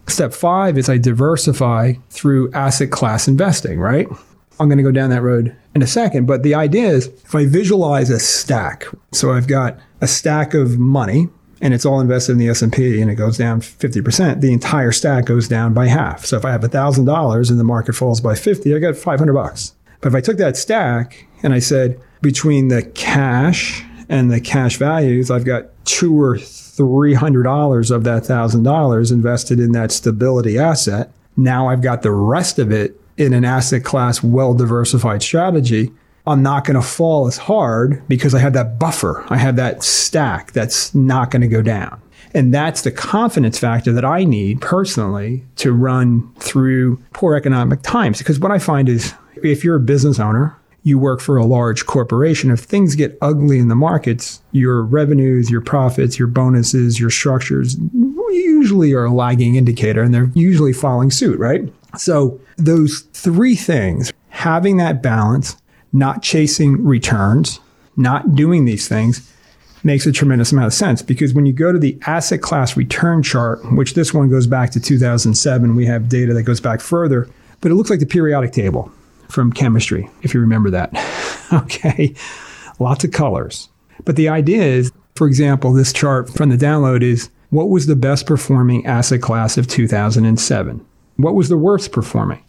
Step 0.05 0.33
five 0.33 0.77
is 0.77 0.87
I 0.87 0.99
diversify 0.99 1.93
through 2.11 2.51
asset 2.53 2.91
class 2.91 3.27
investing, 3.27 3.79
right? 3.79 4.07
I'm 4.59 4.69
going 4.69 4.77
to 4.77 4.83
go 4.83 4.91
down 4.91 5.09
that 5.09 5.23
road 5.23 5.55
in 5.73 5.81
a 5.81 5.87
second. 5.87 6.27
But 6.27 6.43
the 6.43 6.53
idea 6.53 6.89
is 6.89 7.07
if 7.07 7.33
I 7.33 7.47
visualize 7.47 8.11
a 8.11 8.19
stack, 8.19 8.85
so 9.11 9.31
I've 9.31 9.47
got 9.47 9.79
a 9.99 10.07
stack 10.07 10.53
of 10.53 10.77
money 10.77 11.27
and 11.59 11.73
it's 11.73 11.87
all 11.87 11.99
invested 11.99 12.33
in 12.33 12.37
the 12.37 12.49
S&P 12.49 13.01
and 13.01 13.09
it 13.09 13.15
goes 13.15 13.35
down 13.35 13.61
50%, 13.61 14.41
the 14.41 14.53
entire 14.53 14.91
stack 14.91 15.25
goes 15.25 15.47
down 15.47 15.73
by 15.73 15.87
half. 15.87 16.23
So 16.23 16.37
if 16.37 16.45
I 16.45 16.51
have 16.51 16.61
$1,000 16.61 17.49
and 17.49 17.59
the 17.59 17.63
market 17.63 17.95
falls 17.95 18.21
by 18.21 18.35
50, 18.35 18.75
I 18.75 18.79
got 18.79 18.95
500 18.95 19.33
bucks. 19.33 19.73
But 20.01 20.09
if 20.09 20.15
I 20.15 20.21
took 20.21 20.37
that 20.37 20.57
stack 20.57 21.27
and 21.43 21.53
I 21.53 21.59
said 21.59 21.99
between 22.21 22.67
the 22.67 22.83
cash 22.83 23.83
and 24.09 24.31
the 24.31 24.41
cash 24.41 24.77
values, 24.77 25.29
I've 25.31 25.45
got 25.45 25.65
two 25.85 26.19
or 26.19 26.37
three 26.37 27.13
hundred 27.13 27.43
dollars 27.43 27.91
of 27.91 28.03
that 28.03 28.25
thousand 28.25 28.63
dollars 28.63 29.11
invested 29.11 29.59
in 29.59 29.71
that 29.71 29.91
stability 29.91 30.59
asset. 30.59 31.11
Now 31.35 31.69
I've 31.69 31.81
got 31.81 32.01
the 32.01 32.11
rest 32.11 32.59
of 32.59 32.71
it 32.71 32.99
in 33.17 33.33
an 33.33 33.45
asset 33.45 33.83
class, 33.83 34.21
well 34.23 34.53
diversified 34.53 35.21
strategy. 35.23 35.91
I'm 36.25 36.43
not 36.43 36.65
going 36.65 36.75
to 36.75 36.85
fall 36.85 37.25
as 37.27 37.37
hard 37.37 38.05
because 38.09 38.35
I 38.35 38.39
have 38.39 38.53
that 38.53 38.77
buffer. 38.77 39.25
I 39.29 39.37
have 39.37 39.55
that 39.55 39.81
stack 39.81 40.51
that's 40.51 40.93
not 40.93 41.31
going 41.31 41.41
to 41.41 41.47
go 41.47 41.61
down. 41.61 42.01
And 42.33 42.53
that's 42.53 42.81
the 42.81 42.91
confidence 42.91 43.57
factor 43.57 43.93
that 43.93 44.03
I 44.03 44.25
need 44.25 44.59
personally 44.61 45.45
to 45.55 45.71
run 45.71 46.29
through 46.35 47.01
poor 47.13 47.35
economic 47.35 47.81
times. 47.81 48.17
Because 48.17 48.39
what 48.39 48.51
I 48.51 48.59
find 48.59 48.89
is 48.89 49.13
if 49.43 49.63
you're 49.63 49.75
a 49.75 49.81
business 49.81 50.19
owner, 50.19 50.57
you 50.83 50.97
work 50.97 51.19
for 51.19 51.35
a 51.37 51.45
large 51.45 51.85
corporation, 51.85 52.49
if 52.49 52.61
things 52.61 52.95
get 52.95 53.17
ugly 53.21 53.59
in 53.59 53.67
the 53.67 53.75
markets, 53.75 54.41
your 54.53 54.83
revenues, 54.83 55.51
your 55.51 55.61
profits, 55.61 56.17
your 56.17 56.29
bonuses, 56.29 56.99
your 56.99 57.09
structures 57.09 57.75
usually 58.57 58.93
are 58.93 59.05
a 59.05 59.11
lagging 59.11 59.55
indicator 59.55 60.01
and 60.01 60.13
they're 60.13 60.31
usually 60.33 60.73
following 60.73 61.11
suit, 61.11 61.39
right? 61.39 61.61
So, 61.97 62.39
those 62.57 63.01
three 63.13 63.55
things 63.55 64.11
having 64.29 64.77
that 64.77 65.01
balance, 65.01 65.57
not 65.93 66.21
chasing 66.21 66.83
returns, 66.83 67.59
not 67.95 68.35
doing 68.35 68.65
these 68.65 68.87
things 68.87 69.31
makes 69.83 70.05
a 70.05 70.11
tremendous 70.11 70.51
amount 70.51 70.67
of 70.67 70.73
sense 70.73 71.01
because 71.01 71.33
when 71.33 71.45
you 71.45 71.53
go 71.53 71.71
to 71.71 71.79
the 71.79 71.97
asset 72.05 72.41
class 72.41 72.75
return 72.75 73.23
chart, 73.23 73.59
which 73.73 73.93
this 73.93 74.13
one 74.13 74.29
goes 74.29 74.47
back 74.47 74.71
to 74.71 74.79
2007, 74.79 75.75
we 75.75 75.85
have 75.85 76.09
data 76.09 76.33
that 76.33 76.43
goes 76.43 76.59
back 76.59 76.81
further, 76.81 77.29
but 77.61 77.71
it 77.71 77.75
looks 77.75 77.89
like 77.89 77.99
the 77.99 78.05
periodic 78.05 78.51
table 78.51 78.91
from 79.29 79.51
chemistry, 79.51 80.09
if 80.21 80.33
you 80.33 80.39
remember 80.39 80.69
that. 80.71 80.91
okay, 81.53 82.13
lots 82.79 83.03
of 83.03 83.11
colors. 83.11 83.69
But 84.05 84.15
the 84.15 84.29
idea 84.29 84.63
is, 84.63 84.91
for 85.15 85.27
example, 85.27 85.73
this 85.73 85.93
chart 85.93 86.29
from 86.29 86.49
the 86.49 86.57
download 86.57 87.01
is 87.01 87.29
what 87.49 87.69
was 87.69 87.87
the 87.87 87.95
best 87.95 88.25
performing 88.25 88.85
asset 88.85 89.21
class 89.21 89.57
of 89.57 89.67
2007? 89.67 90.85
What 91.15 91.33
was 91.35 91.49
the 91.49 91.57
worst 91.57 91.91
performing? 91.91 92.43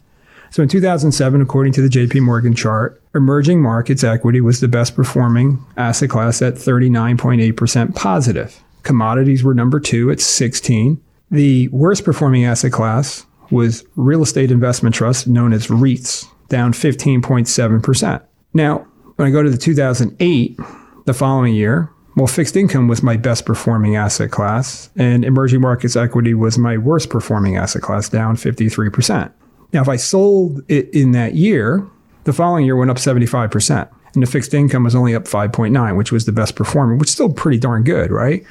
So 0.50 0.62
in 0.62 0.68
2007, 0.68 1.40
according 1.40 1.72
to 1.74 1.82
the 1.82 1.88
JP 1.88 2.22
Morgan 2.22 2.54
chart, 2.54 3.02
emerging 3.14 3.60
markets 3.60 4.02
equity 4.02 4.40
was 4.40 4.60
the 4.60 4.68
best 4.68 4.96
performing 4.96 5.64
asset 5.76 6.10
class 6.10 6.40
at 6.40 6.54
39.8% 6.54 7.94
positive. 7.94 8.62
Commodities 8.82 9.44
were 9.44 9.54
number 9.54 9.78
two 9.78 10.10
at 10.10 10.20
16. 10.20 11.00
The 11.30 11.68
worst 11.68 12.04
performing 12.04 12.44
asset 12.44 12.72
class 12.72 13.26
was 13.50 13.84
real 13.96 14.22
estate 14.22 14.50
investment 14.50 14.94
trust 14.94 15.26
known 15.26 15.52
as 15.52 15.66
REITs, 15.68 16.26
down 16.48 16.72
15.7%. 16.72 18.22
Now, 18.54 18.86
when 19.16 19.28
I 19.28 19.30
go 19.30 19.42
to 19.42 19.50
the 19.50 19.58
2008, 19.58 20.58
the 21.06 21.14
following 21.14 21.54
year, 21.54 21.90
well, 22.16 22.26
fixed 22.26 22.56
income 22.56 22.88
was 22.88 23.02
my 23.02 23.16
best 23.16 23.46
performing 23.46 23.96
asset 23.96 24.30
class, 24.30 24.90
and 24.96 25.24
emerging 25.24 25.60
markets 25.60 25.94
equity 25.94 26.34
was 26.34 26.58
my 26.58 26.76
worst 26.76 27.10
performing 27.10 27.56
asset 27.56 27.82
class, 27.82 28.08
down 28.08 28.36
53%. 28.36 29.30
Now, 29.72 29.82
if 29.82 29.88
I 29.88 29.96
sold 29.96 30.62
it 30.68 30.92
in 30.92 31.12
that 31.12 31.34
year, 31.34 31.86
the 32.24 32.32
following 32.32 32.64
year 32.64 32.76
went 32.76 32.90
up 32.90 32.96
75%, 32.96 33.88
and 34.14 34.22
the 34.22 34.26
fixed 34.26 34.52
income 34.52 34.84
was 34.84 34.94
only 34.94 35.14
up 35.14 35.24
5.9, 35.24 35.96
which 35.96 36.10
was 36.10 36.24
the 36.24 36.32
best 36.32 36.56
performing, 36.56 36.98
which 36.98 37.08
is 37.08 37.14
still 37.14 37.32
pretty 37.32 37.58
darn 37.58 37.84
good, 37.84 38.10
right? 38.10 38.44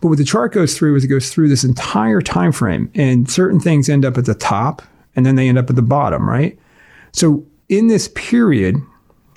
But 0.00 0.08
what 0.08 0.18
the 0.18 0.24
chart 0.24 0.52
goes 0.52 0.76
through 0.76 0.96
is 0.96 1.04
it 1.04 1.08
goes 1.08 1.30
through 1.30 1.48
this 1.48 1.64
entire 1.64 2.20
time 2.20 2.52
frame, 2.52 2.90
and 2.94 3.30
certain 3.30 3.60
things 3.60 3.88
end 3.88 4.04
up 4.04 4.18
at 4.18 4.24
the 4.24 4.34
top, 4.34 4.82
and 5.14 5.24
then 5.24 5.36
they 5.36 5.48
end 5.48 5.58
up 5.58 5.70
at 5.70 5.76
the 5.76 5.82
bottom, 5.82 6.28
right? 6.28 6.58
So 7.14 7.46
in 7.68 7.86
this 7.86 8.08
period, 8.08 8.76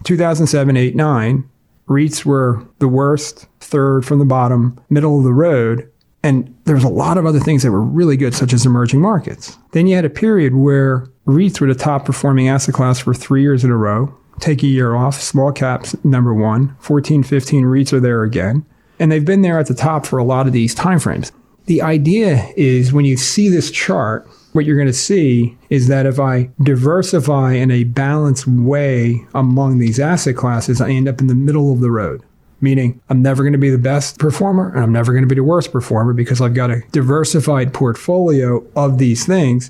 2007, 0.03 0.75
8, 0.75 0.96
9, 0.96 1.50
REITs 1.88 2.25
were 2.25 2.65
the 2.79 2.88
worst, 2.88 3.48
third 3.60 4.03
from 4.03 4.19
the 4.19 4.25
bottom, 4.25 4.79
middle 4.89 5.19
of 5.19 5.24
the 5.24 5.31
road. 5.31 5.89
And 6.24 6.53
there 6.65 6.75
was 6.75 6.84
a 6.84 6.89
lot 6.89 7.17
of 7.17 7.25
other 7.25 7.39
things 7.39 7.62
that 7.63 7.72
were 7.72 7.81
really 7.81 8.17
good, 8.17 8.34
such 8.34 8.51
as 8.51 8.65
emerging 8.65 9.00
markets. 9.00 9.57
Then 9.72 9.86
you 9.86 9.96
had 9.96 10.05
a 10.05 10.10
period 10.10 10.55
where 10.55 11.07
REITs 11.27 11.62
were 11.62 11.67
the 11.67 11.75
top 11.75 12.03
performing 12.03 12.50
asset 12.50 12.74
class 12.74 13.00
for 13.00 13.13
three 13.13 13.43
years 13.43 13.63
in 13.63 13.69
a 13.69 13.77
row. 13.77 14.13
Take 14.39 14.63
a 14.63 14.67
year 14.67 14.96
off, 14.96 15.22
small 15.22 15.51
caps 15.51 15.96
number 16.03 16.34
one, 16.34 16.75
14, 16.79 17.22
15 17.22 17.63
REITs 17.63 17.93
are 17.93 18.00
there 18.00 18.24
again. 18.24 18.65
And 19.00 19.12
they've 19.12 19.24
been 19.24 19.43
there 19.43 19.60
at 19.60 19.67
the 19.67 19.75
top 19.75 20.07
for 20.07 20.17
a 20.17 20.24
lot 20.24 20.48
of 20.48 20.53
these 20.53 20.74
timeframes. 20.74 21.31
The 21.65 21.84
idea 21.84 22.51
is 22.57 22.91
when 22.91 23.05
you 23.05 23.17
see 23.17 23.50
this 23.50 23.69
chart, 23.69 24.27
what 24.54 24.66
you're 24.66 24.75
going 24.75 24.88
to 24.88 24.94
see 24.94 25.58
is 25.70 25.88
that 25.88 26.06
if 26.06 26.20
I 26.20 26.50
diversify 26.63 27.54
in 27.54 27.72
a 27.72 27.84
balanced 27.84 28.48
way 28.48 29.25
among 29.34 29.77
these 29.77 30.00
asset 30.00 30.36
classes, 30.36 30.82
I 30.82 30.89
end 30.89 31.08
up 31.08 31.20
in 31.20 31.27
the 31.27 31.36
middle 31.36 31.72
of 31.74 31.80
the 31.80 31.92
road. 31.92 32.24
Meaning, 32.60 33.00
I'm 33.10 33.22
never 33.22 33.44
going 33.44 33.54
to 33.54 33.60
be 33.60 33.70
the 33.70 33.77
best 33.77 34.18
performer 34.18 34.74
and 34.74 34.84
I'm 34.84 34.92
never 34.92 35.12
going 35.12 35.24
to 35.24 35.27
be 35.27 35.36
the 35.36 35.44
worst 35.44 35.72
performer 35.72 36.13
because 36.13 36.42
I've 36.42 36.56
got 36.56 36.72
a 36.72 36.82
diversified 36.92 37.72
portfolio 37.72 38.66
of 38.75 38.98
these 38.98 39.27
things, 39.27 39.70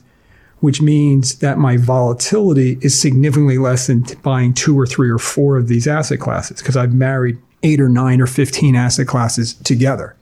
which 0.62 0.82
means 0.82 1.40
that 1.40 1.58
my 1.58 1.76
volatility 1.76 2.78
is 2.82 2.98
significantly 2.98 3.58
less 3.58 3.88
than 3.88 4.06
buying 4.24 4.54
two 4.54 4.80
or 4.80 4.86
three 4.86 5.10
or 5.10 5.20
four 5.20 5.58
of 5.58 5.68
these 5.68 5.86
asset 5.86 6.22
classes 6.22 6.62
because 6.62 6.78
I've 6.78 6.94
married 6.94 7.38
eight 7.64 7.82
or 7.82 7.90
nine 7.90 8.22
or 8.22 8.28
15 8.28 8.76
asset 8.76 9.08
classes 9.08 9.56
together. 9.56 10.16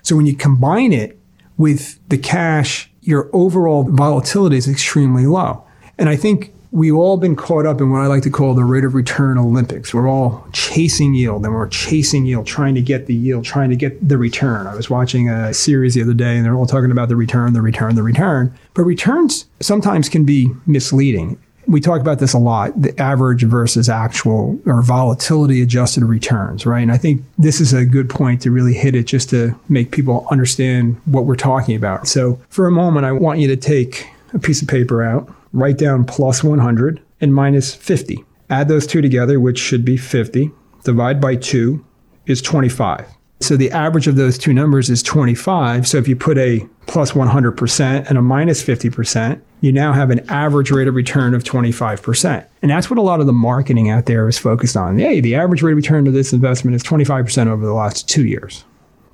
So 0.00 0.16
when 0.16 0.24
you 0.24 0.36
combine 0.36 0.92
it 0.92 1.18
with 1.58 1.98
the 2.08 2.18
cash 2.18 2.90
your 3.06 3.30
overall 3.32 3.84
volatility 3.84 4.56
is 4.56 4.68
extremely 4.68 5.26
low. 5.26 5.64
And 5.96 6.08
I 6.08 6.16
think 6.16 6.52
we've 6.72 6.94
all 6.94 7.16
been 7.16 7.36
caught 7.36 7.64
up 7.64 7.80
in 7.80 7.90
what 7.90 8.00
I 8.00 8.06
like 8.06 8.24
to 8.24 8.30
call 8.30 8.54
the 8.54 8.64
rate 8.64 8.84
of 8.84 8.94
return 8.94 9.38
Olympics. 9.38 9.94
We're 9.94 10.08
all 10.08 10.46
chasing 10.52 11.14
yield 11.14 11.44
and 11.44 11.54
we're 11.54 11.68
chasing 11.68 12.26
yield, 12.26 12.46
trying 12.46 12.74
to 12.74 12.82
get 12.82 13.06
the 13.06 13.14
yield, 13.14 13.44
trying 13.44 13.70
to 13.70 13.76
get 13.76 14.06
the 14.06 14.18
return. 14.18 14.66
I 14.66 14.74
was 14.74 14.90
watching 14.90 15.28
a 15.28 15.54
series 15.54 15.94
the 15.94 16.02
other 16.02 16.14
day 16.14 16.36
and 16.36 16.44
they're 16.44 16.56
all 16.56 16.66
talking 16.66 16.90
about 16.90 17.08
the 17.08 17.16
return, 17.16 17.52
the 17.52 17.62
return, 17.62 17.94
the 17.94 18.02
return. 18.02 18.52
But 18.74 18.82
returns 18.82 19.46
sometimes 19.60 20.08
can 20.08 20.24
be 20.24 20.50
misleading 20.66 21.38
we 21.66 21.80
talk 21.80 22.00
about 22.00 22.18
this 22.18 22.32
a 22.32 22.38
lot 22.38 22.80
the 22.80 22.98
average 23.00 23.42
versus 23.42 23.88
actual 23.88 24.58
or 24.66 24.82
volatility 24.82 25.62
adjusted 25.62 26.04
returns, 26.04 26.66
right? 26.66 26.82
And 26.82 26.92
I 26.92 26.96
think 26.96 27.22
this 27.38 27.60
is 27.60 27.72
a 27.72 27.84
good 27.84 28.08
point 28.08 28.42
to 28.42 28.50
really 28.50 28.74
hit 28.74 28.94
it 28.94 29.04
just 29.04 29.30
to 29.30 29.58
make 29.68 29.90
people 29.90 30.26
understand 30.30 31.00
what 31.06 31.24
we're 31.24 31.36
talking 31.36 31.74
about. 31.76 32.06
So, 32.08 32.40
for 32.48 32.66
a 32.66 32.70
moment, 32.70 33.06
I 33.06 33.12
want 33.12 33.40
you 33.40 33.48
to 33.48 33.56
take 33.56 34.06
a 34.32 34.38
piece 34.38 34.62
of 34.62 34.68
paper 34.68 35.02
out, 35.02 35.32
write 35.52 35.78
down 35.78 36.04
plus 36.04 36.44
100 36.44 37.00
and 37.20 37.34
minus 37.34 37.74
50. 37.74 38.24
Add 38.50 38.68
those 38.68 38.86
two 38.86 39.02
together, 39.02 39.40
which 39.40 39.58
should 39.58 39.84
be 39.84 39.96
50. 39.96 40.50
Divide 40.84 41.20
by 41.20 41.36
2 41.36 41.84
is 42.26 42.40
25. 42.42 43.15
So 43.40 43.56
the 43.56 43.70
average 43.70 44.06
of 44.06 44.16
those 44.16 44.38
two 44.38 44.54
numbers 44.54 44.88
is 44.88 45.02
25. 45.02 45.86
So 45.86 45.98
if 45.98 46.08
you 46.08 46.16
put 46.16 46.38
a 46.38 46.66
plus 46.86 47.12
100% 47.12 48.08
and 48.08 48.18
a 48.18 48.22
minus 48.22 48.64
50%, 48.64 49.40
you 49.60 49.72
now 49.72 49.92
have 49.92 50.10
an 50.10 50.28
average 50.30 50.70
rate 50.70 50.88
of 50.88 50.94
return 50.94 51.34
of 51.34 51.44
25%. 51.44 52.46
And 52.62 52.70
that's 52.70 52.88
what 52.88 52.98
a 52.98 53.02
lot 53.02 53.20
of 53.20 53.26
the 53.26 53.32
marketing 53.32 53.90
out 53.90 54.06
there 54.06 54.26
is 54.28 54.38
focused 54.38 54.76
on. 54.76 54.98
Hey, 54.98 55.20
the 55.20 55.34
average 55.34 55.62
rate 55.62 55.72
of 55.72 55.76
return 55.76 56.06
of 56.06 56.14
this 56.14 56.32
investment 56.32 56.74
is 56.74 56.82
25% 56.82 57.48
over 57.48 57.64
the 57.64 57.74
last 57.74 58.08
two 58.08 58.24
years. 58.24 58.64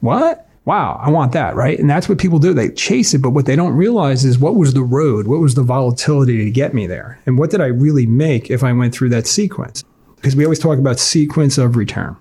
What? 0.00 0.48
wow, 0.64 1.00
I 1.02 1.10
want 1.10 1.32
that, 1.32 1.54
right? 1.54 1.78
And 1.78 1.90
that's 1.90 2.08
what 2.08 2.18
people 2.18 2.38
do. 2.38 2.54
They 2.54 2.70
chase 2.70 3.14
it, 3.14 3.18
but 3.18 3.30
what 3.30 3.46
they 3.46 3.56
don't 3.56 3.74
realize 3.74 4.24
is 4.24 4.38
what 4.38 4.56
was 4.56 4.74
the 4.74 4.82
road? 4.82 5.26
What 5.26 5.40
was 5.40 5.54
the 5.54 5.62
volatility 5.62 6.44
to 6.44 6.50
get 6.50 6.74
me 6.74 6.86
there? 6.86 7.20
And 7.26 7.38
what 7.38 7.50
did 7.50 7.60
I 7.60 7.66
really 7.66 8.06
make 8.06 8.50
if 8.50 8.62
I 8.62 8.72
went 8.72 8.94
through 8.94 9.08
that 9.10 9.26
sequence? 9.26 9.82
Because 10.16 10.36
we 10.36 10.44
always 10.44 10.60
talk 10.60 10.78
about 10.78 11.00
sequence 11.00 11.58
of 11.58 11.76
return. 11.76 12.16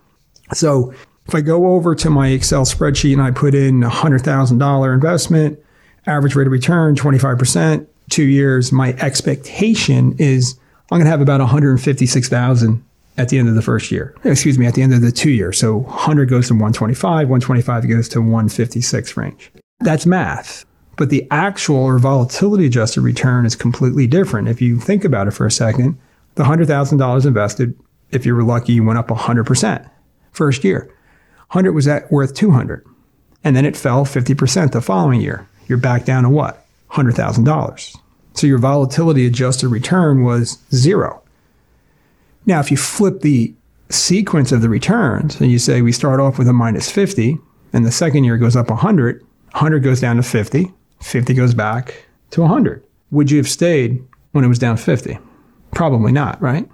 So 0.53 0.93
if 1.27 1.35
I 1.35 1.41
go 1.41 1.67
over 1.73 1.95
to 1.95 2.09
my 2.09 2.29
Excel 2.29 2.65
spreadsheet 2.65 3.13
and 3.13 3.21
I 3.21 3.31
put 3.31 3.55
in 3.55 3.83
a 3.83 3.89
$100,000 3.89 4.93
investment, 4.93 5.59
average 6.05 6.35
rate 6.35 6.47
of 6.47 6.51
return 6.51 6.95
25%, 6.95 7.87
two 8.09 8.23
years, 8.23 8.71
my 8.71 8.93
expectation 8.93 10.15
is 10.17 10.57
I'm 10.91 10.97
going 10.97 11.05
to 11.05 11.11
have 11.11 11.21
about 11.21 11.39
156,000 11.39 12.83
at 13.17 13.29
the 13.29 13.37
end 13.37 13.47
of 13.47 13.55
the 13.55 13.61
first 13.61 13.91
year. 13.91 14.15
Excuse 14.23 14.57
me, 14.57 14.65
at 14.65 14.73
the 14.73 14.81
end 14.81 14.93
of 14.93 15.01
the 15.01 15.11
two 15.11 15.31
years. 15.31 15.57
So 15.57 15.77
100 15.77 16.29
goes 16.29 16.47
to 16.47 16.53
125, 16.53 17.29
125 17.29 17.87
goes 17.87 18.09
to 18.09 18.21
156 18.21 19.17
range. 19.17 19.51
That's 19.79 20.05
math. 20.05 20.65
But 20.97 21.09
the 21.09 21.25
actual 21.31 21.77
or 21.77 21.97
volatility 21.97 22.65
adjusted 22.65 23.01
return 23.01 23.45
is 23.45 23.55
completely 23.55 24.05
different. 24.05 24.49
If 24.49 24.61
you 24.61 24.79
think 24.79 25.05
about 25.05 25.27
it 25.27 25.31
for 25.31 25.45
a 25.45 25.51
second, 25.51 25.97
the 26.35 26.43
$100,000 26.43 27.25
invested, 27.25 27.77
if 28.11 28.25
you 28.25 28.35
were 28.35 28.43
lucky, 28.43 28.73
you 28.73 28.83
went 28.83 28.99
up 28.99 29.07
100% 29.07 29.89
first 30.31 30.63
year. 30.63 30.93
100 31.51 31.73
was 31.73 31.85
at 31.85 32.09
worth 32.09 32.33
200. 32.33 32.85
And 33.43 33.57
then 33.57 33.65
it 33.65 33.75
fell 33.75 34.05
50% 34.05 34.71
the 34.71 34.79
following 34.79 35.19
year. 35.19 35.49
You're 35.67 35.77
back 35.77 36.05
down 36.05 36.23
to 36.23 36.29
what? 36.29 36.65
$100,000. 36.91 37.97
So 38.33 38.47
your 38.47 38.57
volatility 38.57 39.25
adjusted 39.25 39.67
return 39.67 40.23
was 40.23 40.59
zero. 40.73 41.21
Now, 42.45 42.61
if 42.61 42.71
you 42.71 42.77
flip 42.77 43.19
the 43.19 43.53
sequence 43.89 44.53
of 44.53 44.61
the 44.61 44.69
returns 44.69 45.41
and 45.41 45.51
you 45.51 45.59
say 45.59 45.81
we 45.81 45.91
start 45.91 46.21
off 46.21 46.37
with 46.37 46.47
a 46.47 46.53
minus 46.53 46.89
50 46.89 47.37
and 47.73 47.85
the 47.85 47.91
second 47.91 48.23
year 48.23 48.37
goes 48.37 48.55
up 48.55 48.69
100, 48.69 49.21
100 49.51 49.79
goes 49.83 49.99
down 49.99 50.15
to 50.15 50.23
50, 50.23 50.71
50 51.01 51.33
goes 51.33 51.53
back 51.53 52.05
to 52.29 52.39
100. 52.39 52.81
Would 53.11 53.29
you 53.29 53.37
have 53.37 53.49
stayed 53.49 54.01
when 54.31 54.45
it 54.45 54.47
was 54.47 54.57
down 54.57 54.77
50? 54.77 55.19
Probably 55.73 56.13
not, 56.13 56.41
right? 56.41 56.69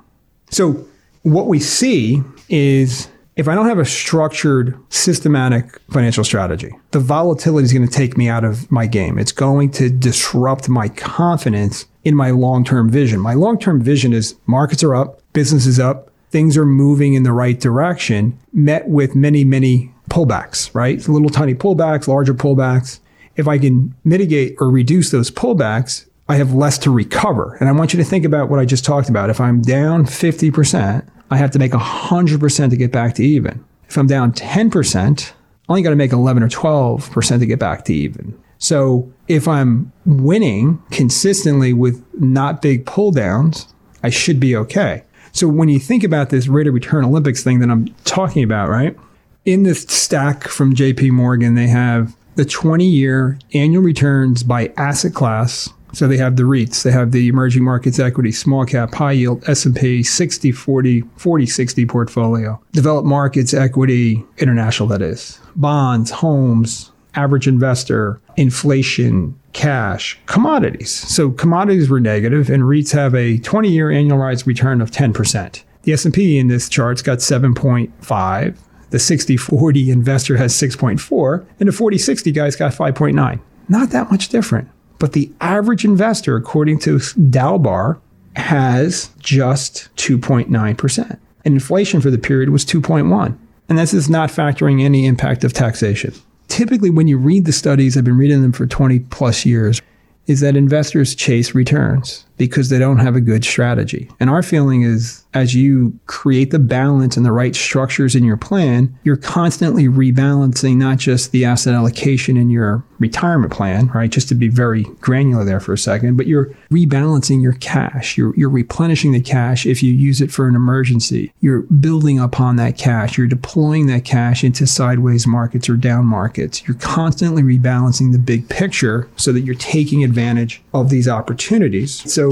So 0.52 0.88
what 1.24 1.48
we 1.48 1.60
see 1.60 2.22
is 2.48 3.08
if 3.38 3.48
I 3.48 3.54
don't 3.54 3.68
have 3.68 3.78
a 3.78 3.86
structured, 3.86 4.78
systematic 4.90 5.80
financial 5.92 6.24
strategy, 6.24 6.72
the 6.90 7.00
volatility 7.00 7.66
is 7.66 7.72
going 7.72 7.88
to 7.88 7.94
take 7.94 8.18
me 8.18 8.28
out 8.28 8.44
of 8.44 8.70
my 8.72 8.88
game. 8.88 9.20
It's 9.20 9.32
going 9.32 9.70
to 9.74 9.92
disrupt 9.92 10.68
my 10.68 10.90
confidence 10.90 11.86
in 12.04 12.16
my 12.16 12.32
long 12.32 12.66
term 12.66 12.90
vision. 12.90 13.20
My 13.20 13.36
long 13.36 13.60
term 13.60 13.80
vision 13.80 14.12
is 14.12 14.36
markets 14.48 14.84
are 14.84 14.96
up, 14.96 15.22
business 15.34 15.68
is 15.68 15.80
up, 15.80 16.12
things 16.32 16.58
are 16.58 16.66
moving 16.66 17.14
in 17.14 17.22
the 17.22 17.32
right 17.32 17.60
direction, 17.60 18.38
met 18.54 18.88
with 18.90 19.16
many, 19.16 19.44
many 19.44 19.94
pullbacks, 20.10 20.74
right? 20.74 21.08
Little 21.08 21.30
tiny 21.30 21.54
pullbacks, 21.54 22.08
larger 22.08 22.34
pullbacks. 22.34 23.00
If 23.36 23.48
I 23.48 23.60
can 23.60 23.94
mitigate 24.04 24.56
or 24.60 24.72
reduce 24.72 25.12
those 25.12 25.30
pullbacks, 25.30 26.08
I 26.28 26.38
have 26.38 26.54
less 26.54 26.80
to 26.80 26.92
recover. 26.92 27.56
And 27.60 27.70
I 27.70 27.72
want 27.72 27.94
you 27.94 27.98
to 27.98 28.04
think 28.04 28.26
about 28.26 28.50
what 28.50 28.60
I 28.60 28.66
just 28.66 28.84
talked 28.84 29.10
about. 29.10 29.30
If 29.30 29.40
I'm 29.40 29.62
down 29.62 30.06
50%, 30.06 31.08
I 31.30 31.38
have 31.38 31.52
to 31.52 31.60
make 31.60 31.72
100% 31.72 32.70
to 32.70 32.78
get 32.78 32.92
back 32.92 33.16
to 33.16 33.24
even. 33.24 33.64
If 33.90 33.98
I'm 33.98 34.08
down 34.08 34.32
10%, 34.32 35.32
I 35.32 35.34
only 35.70 35.82
got 35.82 35.90
to 35.90 35.96
make 35.96 36.14
11 36.14 36.44
or 36.44 36.50
12% 36.50 37.40
to 37.40 37.46
get 37.46 37.60
back 37.60 37.86
to 37.86 37.94
even. 37.94 38.38
So 38.58 39.12
if 39.28 39.48
I'm 39.48 39.92
winning 40.06 40.82
consistently 40.92 41.74
with 41.74 42.04
not 42.20 42.62
big 42.62 42.86
pull 42.86 43.12
downs, 43.12 43.74
I 44.04 44.10
should 44.10 44.40
be 44.40 44.56
okay. 44.56 45.04
So 45.32 45.48
when 45.48 45.70
you 45.70 45.80
think 45.80 46.04
about 46.04 46.30
this 46.30 46.48
rate 46.48 46.68
of 46.68 46.74
return 46.74 47.06
Olympics 47.06 47.44
thing 47.44 47.60
that 47.60 47.70
I'm 47.70 47.94
talking 48.06 48.44
about, 48.44 48.70
right? 48.70 48.98
In 49.46 49.64
this 49.64 49.84
stack 49.84 50.48
from 50.48 50.74
JP 50.74 51.12
Morgan, 51.12 51.56
they 51.56 51.68
have 51.68 52.16
the 52.36 52.46
20 52.46 52.86
year 52.86 53.38
annual 53.54 53.84
returns 53.84 54.44
by 54.44 54.72
asset 54.78 55.14
class 55.14 55.70
so 55.94 56.08
they 56.08 56.18
have 56.18 56.36
the 56.36 56.44
REITs, 56.44 56.84
they 56.84 56.92
have 56.92 57.12
the 57.12 57.28
emerging 57.28 57.64
markets 57.64 58.00
equity, 58.00 58.32
small 58.32 58.66
cap, 58.66 58.94
high 58.94 59.14
yield, 59.14 59.48
S&P 59.48 60.04
60 60.04 60.52
40 60.52 61.02
40 61.18 61.46
60 61.46 61.86
portfolio. 61.86 62.62
Developed 62.74 63.08
markets 63.08 63.54
equity, 63.54 64.24
international 64.38 64.90
that 64.90 65.02
is. 65.02 65.40
Bonds, 65.56 66.12
homes, 66.12 66.92
average 67.16 67.48
investor, 67.48 68.22
inflation, 68.36 69.38
cash, 69.54 70.20
commodities. 70.28 70.92
So 70.92 71.32
commodities 71.32 71.90
were 71.90 72.00
negative 72.00 72.50
and 72.50 72.64
REITs 72.64 72.94
have 72.94 73.16
a 73.16 73.40
20-year 73.40 73.90
annualized 73.90 74.46
return 74.46 74.82
of 74.82 74.92
10%. 74.92 75.64
The 75.84 75.94
S&P 75.94 76.38
in 76.38 76.48
this 76.48 76.70
chart's 76.70 77.02
got 77.02 77.20
7.5. 77.20 78.58
The 78.90 78.98
60-40 78.98 79.88
investor 79.88 80.38
has 80.38 80.54
6.4 80.54 81.46
and 81.60 81.68
the 81.68 81.74
40-60 81.74 82.34
guy's 82.34 82.56
got 82.56 82.74
5.9. 82.74 83.40
Not 83.68 83.90
that 83.90 84.12
much 84.12 84.30
different. 84.30 84.70
But 85.00 85.14
the 85.14 85.32
average 85.42 85.86
investor, 85.86 86.36
according 86.36 86.80
to 86.80 86.98
Dalbar, 86.98 88.00
has 88.36 89.10
just 89.20 89.90
2.9%. 89.98 91.20
And 91.46 91.54
inflation 91.54 92.02
for 92.02 92.12
the 92.12 92.18
period 92.18 92.50
was 92.50 92.66
2.1. 92.66 93.38
And 93.70 93.78
this 93.78 93.94
is 93.94 94.10
not 94.10 94.30
factoring 94.30 94.84
any 94.84 95.06
impact 95.06 95.44
of 95.44 95.54
taxation. 95.54 96.14
Typically, 96.48 96.90
when 96.90 97.08
you 97.08 97.18
read 97.18 97.46
the 97.46 97.52
studies, 97.52 97.98
I've 97.98 98.04
been 98.04 98.18
reading 98.18 98.42
them 98.42 98.54
for 98.54 98.66
20 98.66 99.00
plus 99.00 99.46
years, 99.46 99.82
is 100.28 100.40
that 100.42 100.56
investors 100.56 101.16
chase 101.16 101.54
returns 101.54 102.27
because 102.38 102.70
they 102.70 102.80
don't 102.80 103.00
have 103.00 103.16
a 103.16 103.22
good 103.22 103.44
strategy. 103.44 104.10
And 104.20 104.30
our 104.30 104.44
feeling 104.44 104.84
is 104.84 105.26
as 105.34 105.54
you 105.54 105.98
create 106.08 106.52
the 106.52 106.60
balance 106.60 107.16
and 107.16 107.26
the 107.26 107.32
right 107.32 107.56
structures 107.56 108.16
in 108.16 108.24
your 108.24 108.38
plan, 108.38 108.98
you're 109.04 109.18
constantly 109.18 109.88
rebalancing 109.88 110.78
not 110.78 110.98
just 110.98 111.32
the 111.32 111.46
asset 111.46 111.76
allocation 111.76 112.38
in 112.38 112.50
your 112.50 112.84
retirement 113.00 113.54
plan, 113.54 113.88
right? 113.88 114.10
Just 114.10 114.28
to 114.30 114.36
be 114.36 114.48
very 114.48 114.84
granular 115.00 115.46
there 115.46 115.60
for 115.60 115.74
a 115.74 115.78
second, 115.78 116.18
but 116.18 116.26
you're 116.26 116.48
rebalancing 116.72 117.42
your 117.42 117.54
cash. 117.54 118.18
You're, 118.18 118.34
you're 118.36 118.50
replenishing 118.50 119.12
the 119.12 119.22
cash 119.22 119.66
if 119.66 119.84
you 119.84 119.94
use 119.94 120.22
it 120.22 120.32
for 120.32 120.48
an 120.48 120.56
emergency. 120.56 121.32
You're 121.40 121.62
building 121.62 122.20
upon 122.20 122.56
that 122.56 122.78
cash. 122.78 123.18
You're 123.18 123.28
deploying 123.28 123.86
that 123.88 124.06
cash 124.06 124.44
into 124.44 124.66
sideways 124.66 125.28
markets 125.28 125.70
or 125.70 125.76
down 125.76 126.06
markets. 126.06 126.68
You're 126.68 126.78
constantly 126.78 127.44
rebalancing 127.44 128.12
the 128.12 128.20
big 128.20 128.50
picture 128.50 129.08
so 129.16 129.32
that 129.32 129.42
you're 129.42 129.56
taking 129.56 130.04
advantage 130.04 130.62
of 130.74 130.90
these 130.90 131.08
opportunities. 131.08 132.12
So 132.12 132.27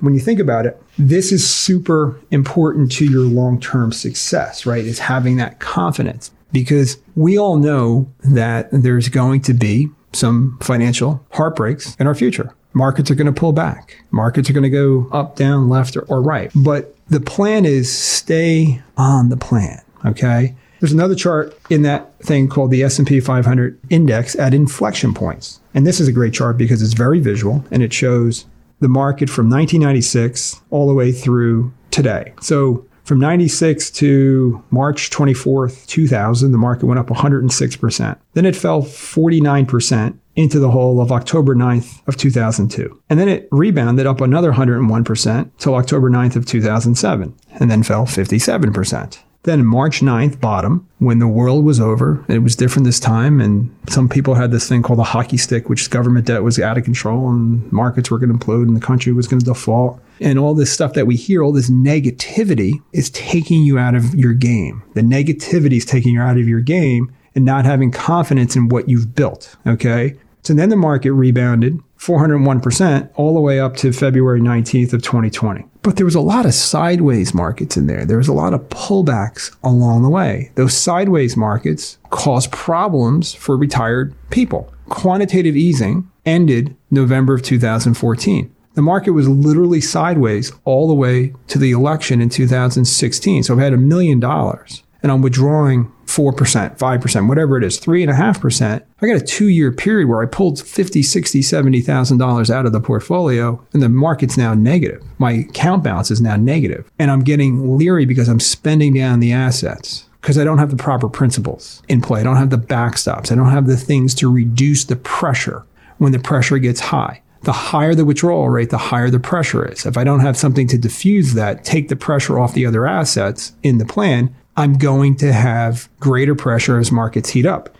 when 0.00 0.14
you 0.14 0.20
think 0.20 0.40
about 0.40 0.66
it, 0.66 0.80
this 0.98 1.32
is 1.32 1.48
super 1.48 2.18
important 2.30 2.90
to 2.92 3.04
your 3.04 3.22
long 3.22 3.60
term 3.60 3.92
success, 3.92 4.66
right? 4.66 4.84
Is 4.84 4.98
having 4.98 5.36
that 5.36 5.60
confidence 5.60 6.30
because 6.52 6.98
we 7.14 7.38
all 7.38 7.56
know 7.56 8.10
that 8.24 8.68
there's 8.72 9.08
going 9.08 9.42
to 9.42 9.54
be 9.54 9.88
some 10.12 10.58
financial 10.60 11.24
heartbreaks 11.32 11.96
in 11.96 12.06
our 12.06 12.14
future. 12.14 12.54
Markets 12.72 13.10
are 13.10 13.14
going 13.14 13.32
to 13.32 13.38
pull 13.38 13.52
back. 13.52 14.02
Markets 14.10 14.48
are 14.48 14.52
going 14.52 14.62
to 14.62 14.70
go 14.70 15.08
up, 15.12 15.36
down, 15.36 15.68
left, 15.68 15.96
or, 15.96 16.02
or 16.02 16.22
right. 16.22 16.50
But 16.54 16.94
the 17.08 17.20
plan 17.20 17.64
is 17.64 17.92
stay 17.92 18.80
on 18.96 19.28
the 19.28 19.36
plan. 19.36 19.80
Okay. 20.04 20.54
There's 20.78 20.92
another 20.92 21.14
chart 21.14 21.56
in 21.68 21.82
that 21.82 22.18
thing 22.20 22.48
called 22.48 22.70
the 22.70 22.82
S&P 22.82 23.20
500 23.20 23.78
index 23.90 24.34
at 24.36 24.54
inflection 24.54 25.12
points. 25.12 25.60
And 25.74 25.86
this 25.86 26.00
is 26.00 26.08
a 26.08 26.12
great 26.12 26.32
chart 26.32 26.56
because 26.56 26.80
it's 26.80 26.94
very 26.94 27.20
visual 27.20 27.64
and 27.70 27.82
it 27.82 27.92
shows 27.92 28.46
the 28.80 28.88
market 28.88 29.30
from 29.30 29.48
1996 29.48 30.60
all 30.70 30.88
the 30.88 30.94
way 30.94 31.12
through 31.12 31.72
today. 31.90 32.32
So 32.40 32.86
from 33.04 33.18
96 33.18 33.90
to 33.92 34.62
March 34.70 35.10
24th, 35.10 35.86
2000, 35.86 36.52
the 36.52 36.58
market 36.58 36.86
went 36.86 37.00
up 37.00 37.08
106%. 37.08 38.18
Then 38.34 38.46
it 38.46 38.54
fell 38.54 38.82
49% 38.82 40.18
into 40.36 40.58
the 40.60 40.70
hole 40.70 41.00
of 41.00 41.10
October 41.10 41.54
9th 41.54 42.06
of 42.06 42.16
2002. 42.16 43.02
And 43.10 43.18
then 43.18 43.28
it 43.28 43.48
rebounded 43.50 44.06
up 44.06 44.20
another 44.20 44.52
101% 44.52 45.50
till 45.58 45.74
October 45.74 46.08
9th 46.08 46.36
of 46.36 46.46
2007 46.46 47.34
and 47.58 47.70
then 47.70 47.82
fell 47.82 48.06
57%. 48.06 49.18
Then 49.44 49.64
March 49.64 50.00
9th, 50.00 50.38
bottom, 50.38 50.86
when 50.98 51.18
the 51.18 51.26
world 51.26 51.64
was 51.64 51.80
over, 51.80 52.22
it 52.28 52.40
was 52.40 52.54
different 52.54 52.84
this 52.84 53.00
time. 53.00 53.40
And 53.40 53.74
some 53.88 54.06
people 54.06 54.34
had 54.34 54.50
this 54.50 54.68
thing 54.68 54.82
called 54.82 54.98
the 54.98 55.04
hockey 55.04 55.38
stick, 55.38 55.70
which 55.70 55.88
government 55.88 56.26
debt 56.26 56.42
was 56.42 56.58
out 56.58 56.76
of 56.76 56.84
control 56.84 57.30
and 57.30 57.70
markets 57.72 58.10
were 58.10 58.18
going 58.18 58.36
to 58.36 58.38
implode 58.38 58.68
and 58.68 58.76
the 58.76 58.84
country 58.84 59.12
was 59.12 59.26
going 59.26 59.40
to 59.40 59.46
default. 59.46 59.98
And 60.20 60.38
all 60.38 60.54
this 60.54 60.70
stuff 60.70 60.92
that 60.92 61.06
we 61.06 61.16
hear, 61.16 61.42
all 61.42 61.52
this 61.52 61.70
negativity 61.70 62.82
is 62.92 63.08
taking 63.10 63.62
you 63.62 63.78
out 63.78 63.94
of 63.94 64.14
your 64.14 64.34
game. 64.34 64.82
The 64.92 65.00
negativity 65.00 65.78
is 65.78 65.86
taking 65.86 66.14
you 66.14 66.20
out 66.20 66.36
of 66.36 66.46
your 66.46 66.60
game 66.60 67.10
and 67.34 67.44
not 67.44 67.64
having 67.64 67.90
confidence 67.90 68.56
in 68.56 68.68
what 68.68 68.90
you've 68.90 69.14
built. 69.14 69.56
Okay. 69.66 70.16
So 70.42 70.52
then 70.52 70.68
the 70.68 70.76
market 70.76 71.12
rebounded 71.12 71.78
401% 71.98 73.10
all 73.14 73.34
the 73.34 73.40
way 73.40 73.60
up 73.60 73.76
to 73.76 73.92
February 73.92 74.40
19th 74.40 74.92
of 74.92 75.02
2020. 75.02 75.64
But 75.82 75.96
there 75.96 76.04
was 76.04 76.14
a 76.14 76.20
lot 76.20 76.44
of 76.44 76.52
sideways 76.52 77.32
markets 77.32 77.76
in 77.76 77.86
there. 77.86 78.04
There 78.04 78.18
was 78.18 78.28
a 78.28 78.34
lot 78.34 78.52
of 78.52 78.68
pullbacks 78.68 79.56
along 79.64 80.02
the 80.02 80.10
way. 80.10 80.52
Those 80.54 80.76
sideways 80.76 81.36
markets 81.36 81.98
caused 82.10 82.52
problems 82.52 83.32
for 83.32 83.56
retired 83.56 84.14
people. 84.28 84.72
Quantitative 84.90 85.56
easing 85.56 86.10
ended 86.26 86.76
November 86.90 87.34
of 87.34 87.42
2014. 87.42 88.54
The 88.74 88.82
market 88.82 89.12
was 89.12 89.28
literally 89.28 89.80
sideways 89.80 90.52
all 90.64 90.86
the 90.86 90.94
way 90.94 91.34
to 91.48 91.58
the 91.58 91.72
election 91.72 92.20
in 92.20 92.28
2016. 92.28 93.42
So 93.42 93.54
I've 93.54 93.60
had 93.60 93.72
a 93.72 93.78
million 93.78 94.20
dollars 94.20 94.82
and 95.02 95.10
I'm 95.10 95.22
withdrawing 95.22 95.92
4%, 96.06 96.76
5%, 96.76 97.28
whatever 97.28 97.56
it 97.56 97.64
is, 97.64 97.78
3.5%, 97.78 98.82
I 99.00 99.06
got 99.06 99.16
a 99.16 99.24
two 99.24 99.48
year 99.48 99.70
period 99.72 100.08
where 100.08 100.22
I 100.22 100.26
pulled 100.26 100.60
50, 100.60 101.02
60, 101.02 101.40
$70,000 101.40 102.50
out 102.50 102.66
of 102.66 102.72
the 102.72 102.80
portfolio 102.80 103.64
and 103.72 103.82
the 103.82 103.88
market's 103.88 104.36
now 104.36 104.54
negative. 104.54 105.02
My 105.18 105.32
account 105.32 105.84
balance 105.84 106.10
is 106.10 106.20
now 106.20 106.36
negative, 106.36 106.90
And 106.98 107.10
I'm 107.10 107.22
getting 107.22 107.78
leery 107.78 108.06
because 108.06 108.28
I'm 108.28 108.40
spending 108.40 108.94
down 108.94 109.20
the 109.20 109.32
assets 109.32 110.06
because 110.20 110.36
I 110.36 110.44
don't 110.44 110.58
have 110.58 110.70
the 110.70 110.76
proper 110.76 111.08
principles 111.08 111.82
in 111.88 112.02
play. 112.02 112.20
I 112.20 112.24
don't 112.24 112.36
have 112.36 112.50
the 112.50 112.58
backstops. 112.58 113.32
I 113.32 113.36
don't 113.36 113.50
have 113.50 113.66
the 113.66 113.76
things 113.76 114.14
to 114.16 114.30
reduce 114.30 114.84
the 114.84 114.96
pressure 114.96 115.64
when 115.98 116.12
the 116.12 116.18
pressure 116.18 116.58
gets 116.58 116.80
high. 116.80 117.22
The 117.42 117.52
higher 117.52 117.94
the 117.94 118.04
withdrawal 118.04 118.50
rate, 118.50 118.68
the 118.68 118.76
higher 118.76 119.08
the 119.08 119.18
pressure 119.18 119.66
is. 119.66 119.86
If 119.86 119.96
I 119.96 120.04
don't 120.04 120.20
have 120.20 120.36
something 120.36 120.66
to 120.68 120.76
diffuse 120.76 121.32
that, 121.34 121.64
take 121.64 121.88
the 121.88 121.96
pressure 121.96 122.38
off 122.38 122.52
the 122.52 122.66
other 122.66 122.86
assets 122.86 123.52
in 123.62 123.78
the 123.78 123.86
plan, 123.86 124.34
I'm 124.56 124.74
going 124.74 125.16
to 125.16 125.32
have 125.32 125.88
greater 126.00 126.34
pressure 126.34 126.78
as 126.78 126.92
markets 126.92 127.30
heat 127.30 127.46
up. 127.46 127.74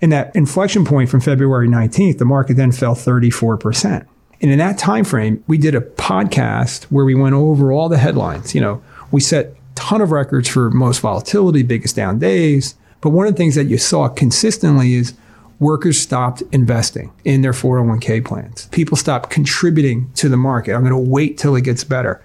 In 0.00 0.10
that 0.10 0.34
inflection 0.34 0.84
point 0.84 1.10
from 1.10 1.20
February 1.20 1.68
19th, 1.68 2.18
the 2.18 2.24
market 2.24 2.56
then 2.56 2.72
fell 2.72 2.94
34%. 2.94 4.06
And 4.40 4.50
in 4.50 4.58
that 4.58 4.78
time 4.78 5.04
frame, 5.04 5.44
we 5.46 5.58
did 5.58 5.74
a 5.74 5.80
podcast 5.80 6.84
where 6.84 7.04
we 7.04 7.14
went 7.14 7.34
over 7.34 7.72
all 7.72 7.88
the 7.88 7.98
headlines. 7.98 8.54
You 8.54 8.60
know, 8.62 8.82
we 9.10 9.20
set 9.20 9.54
ton 9.74 10.00
of 10.00 10.10
records 10.10 10.48
for 10.48 10.70
most 10.70 11.00
volatility, 11.00 11.62
biggest 11.62 11.96
down 11.96 12.18
days. 12.18 12.74
But 13.00 13.10
one 13.10 13.26
of 13.26 13.32
the 13.32 13.38
things 13.38 13.54
that 13.54 13.64
you 13.64 13.78
saw 13.78 14.08
consistently 14.08 14.94
is 14.94 15.14
workers 15.58 15.98
stopped 15.98 16.42
investing 16.52 17.12
in 17.24 17.42
their 17.42 17.52
401k 17.52 18.24
plans. 18.24 18.66
People 18.72 18.96
stopped 18.96 19.30
contributing 19.30 20.10
to 20.14 20.28
the 20.28 20.36
market. 20.36 20.74
I'm 20.74 20.82
going 20.82 20.92
to 20.92 21.10
wait 21.10 21.38
till 21.38 21.56
it 21.56 21.62
gets 21.62 21.84
better. 21.84 22.22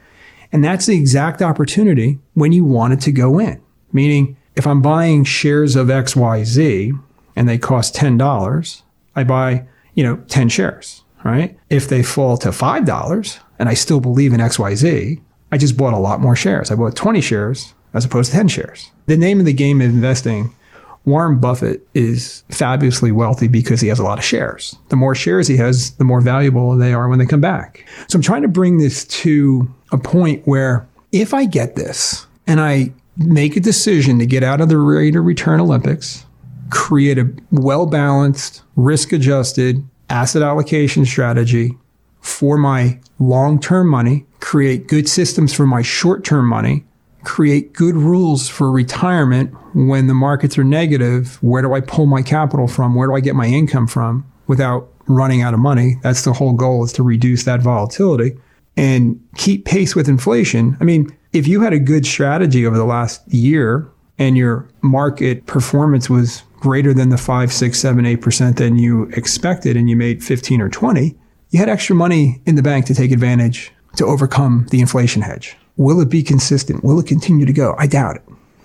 And 0.52 0.64
that's 0.64 0.86
the 0.86 0.96
exact 0.96 1.42
opportunity 1.42 2.20
when 2.34 2.52
you 2.52 2.64
wanted 2.64 3.02
to 3.02 3.12
go 3.12 3.40
in. 3.40 3.62
Meaning, 3.96 4.36
if 4.58 4.68
I'm 4.68 4.82
buying 4.82 5.24
shares 5.24 5.78
of 5.78 5.88
XYZ 5.88 6.92
and 7.38 7.48
they 7.48 7.58
cost 7.58 7.96
$10, 7.96 8.82
I 9.16 9.24
buy, 9.24 9.66
you 9.94 10.04
know, 10.04 10.18
10 10.28 10.50
shares, 10.50 11.04
right? 11.24 11.58
If 11.70 11.88
they 11.88 12.04
fall 12.04 12.36
to 12.40 12.50
$5 12.50 13.40
and 13.58 13.70
I 13.70 13.74
still 13.74 14.02
believe 14.02 14.34
in 14.34 14.42
XYZ, 14.42 15.22
I 15.50 15.58
just 15.58 15.78
bought 15.78 15.94
a 15.94 15.98
lot 15.98 16.20
more 16.20 16.36
shares. 16.36 16.72
I 16.72 16.76
bought 16.76 16.98
20 16.98 17.22
shares 17.22 17.74
as 17.94 18.04
opposed 18.04 18.32
to 18.32 18.38
10 18.38 18.50
shares. 18.50 18.92
The 19.06 19.16
name 19.16 19.40
of 19.40 19.46
the 19.46 19.54
game 19.54 19.80
of 19.80 19.88
investing, 19.88 20.54
Warren 21.06 21.40
Buffett 21.40 21.88
is 21.94 22.44
fabulously 22.50 23.14
wealthy 23.14 23.48
because 23.48 23.80
he 23.80 23.88
has 23.88 24.00
a 24.00 24.04
lot 24.04 24.18
of 24.18 24.26
shares. 24.26 24.76
The 24.90 24.98
more 24.98 25.16
shares 25.16 25.48
he 25.48 25.56
has, 25.56 25.92
the 25.92 26.04
more 26.04 26.20
valuable 26.20 26.76
they 26.76 26.94
are 26.94 27.08
when 27.08 27.20
they 27.20 27.26
come 27.26 27.40
back. 27.40 27.88
So 28.10 28.18
I'm 28.18 28.24
trying 28.24 28.42
to 28.42 28.50
bring 28.50 28.78
this 28.78 29.06
to 29.06 29.74
a 29.94 29.98
point 29.98 30.46
where 30.46 30.86
if 31.14 31.34
I 31.34 31.46
get 31.46 31.78
this 31.78 32.28
and 32.46 32.60
I 32.60 32.92
make 33.18 33.56
a 33.56 33.60
decision 33.60 34.20
to 34.20 34.26
get 34.26 34.44
out 34.44 34.62
of 34.62 34.70
the 34.70 34.78
rate 34.78 35.16
of 35.16 35.26
return 35.26 35.60
Olympics, 35.60 36.26
create 36.70 37.18
a 37.18 37.30
well 37.52 37.86
balanced, 37.86 38.62
risk 38.76 39.14
adjusted 39.14 39.84
asset 40.10 40.42
allocation 40.42 41.06
strategy 41.06 41.78
for 42.22 42.58
my 42.58 43.00
long 43.20 43.60
term 43.60 43.88
money, 43.88 44.26
create 44.40 44.88
good 44.88 45.08
systems 45.08 45.54
for 45.54 45.66
my 45.66 45.82
short 45.82 46.24
term 46.24 46.48
money, 46.48 46.84
create 47.24 47.74
good 47.74 47.96
rules 47.96 48.50
for 48.50 48.72
retirement 48.72 49.54
when 49.76 50.08
the 50.08 50.14
markets 50.14 50.58
are 50.58 50.64
negative. 50.64 51.42
Where 51.42 51.62
do 51.62 51.74
I 51.74 51.82
pull 51.82 52.06
my 52.06 52.22
capital 52.22 52.68
from? 52.68 52.96
Where 52.96 53.08
do 53.08 53.16
I 53.16 53.20
get 53.20 53.36
my 53.36 53.48
income 53.48 53.88
from 53.88 54.26
without 54.48 54.90
running 55.08 55.42
out 55.42 55.54
of 55.54 55.60
money? 55.60 55.98
That's 56.02 56.24
the 56.24 56.34
whole 56.34 56.54
goal 56.54 56.84
is 56.84 56.94
to 56.94 57.04
reduce 57.04 57.44
that 57.44 57.62
volatility 57.62 58.38
and 58.78 59.20
keep 59.36 59.66
pace 59.66 59.96
with 59.96 60.10
inflation. 60.10 60.78
I 60.80 60.84
mean, 60.84 61.16
if 61.36 61.48
you 61.48 61.62
had 61.62 61.74
a 61.74 61.80
good 61.80 62.06
strategy 62.06 62.66
over 62.66 62.78
the 62.78 62.86
last 62.86 63.22
year 63.32 63.88
and 64.18 64.38
your 64.38 64.68
market 64.82 65.46
performance 65.46 66.10
was 66.10 66.44
greater 66.62 66.94
than 66.94 67.10
the 67.10 67.18
five, 67.18 67.52
six, 67.52 67.78
seven, 67.78 68.06
eight 68.06 68.22
percent 68.22 68.58
than 68.58 68.78
you 68.78 69.04
expected, 69.14 69.76
and 69.76 69.90
you 69.90 69.98
made 69.98 70.24
15 70.24 70.62
or 70.62 70.70
20, 70.70 71.16
you 71.50 71.60
had 71.60 71.68
extra 71.68 71.96
money 71.96 72.42
in 72.46 72.56
the 72.56 72.64
bank 72.64 72.86
to 72.86 72.96
take 72.96 73.12
advantage 73.12 73.72
to 73.98 74.06
overcome 74.06 74.66
the 74.72 74.80
inflation 74.80 75.22
hedge. 75.22 75.58
Will 75.78 76.00
it 76.00 76.10
be 76.10 76.24
consistent? 76.24 76.84
Will 76.84 77.00
it 77.00 77.08
continue 77.08 77.46
to 77.46 77.54
go? 77.54 77.76
I 77.78 77.88
doubt 77.88 78.16
it. 78.16 78.24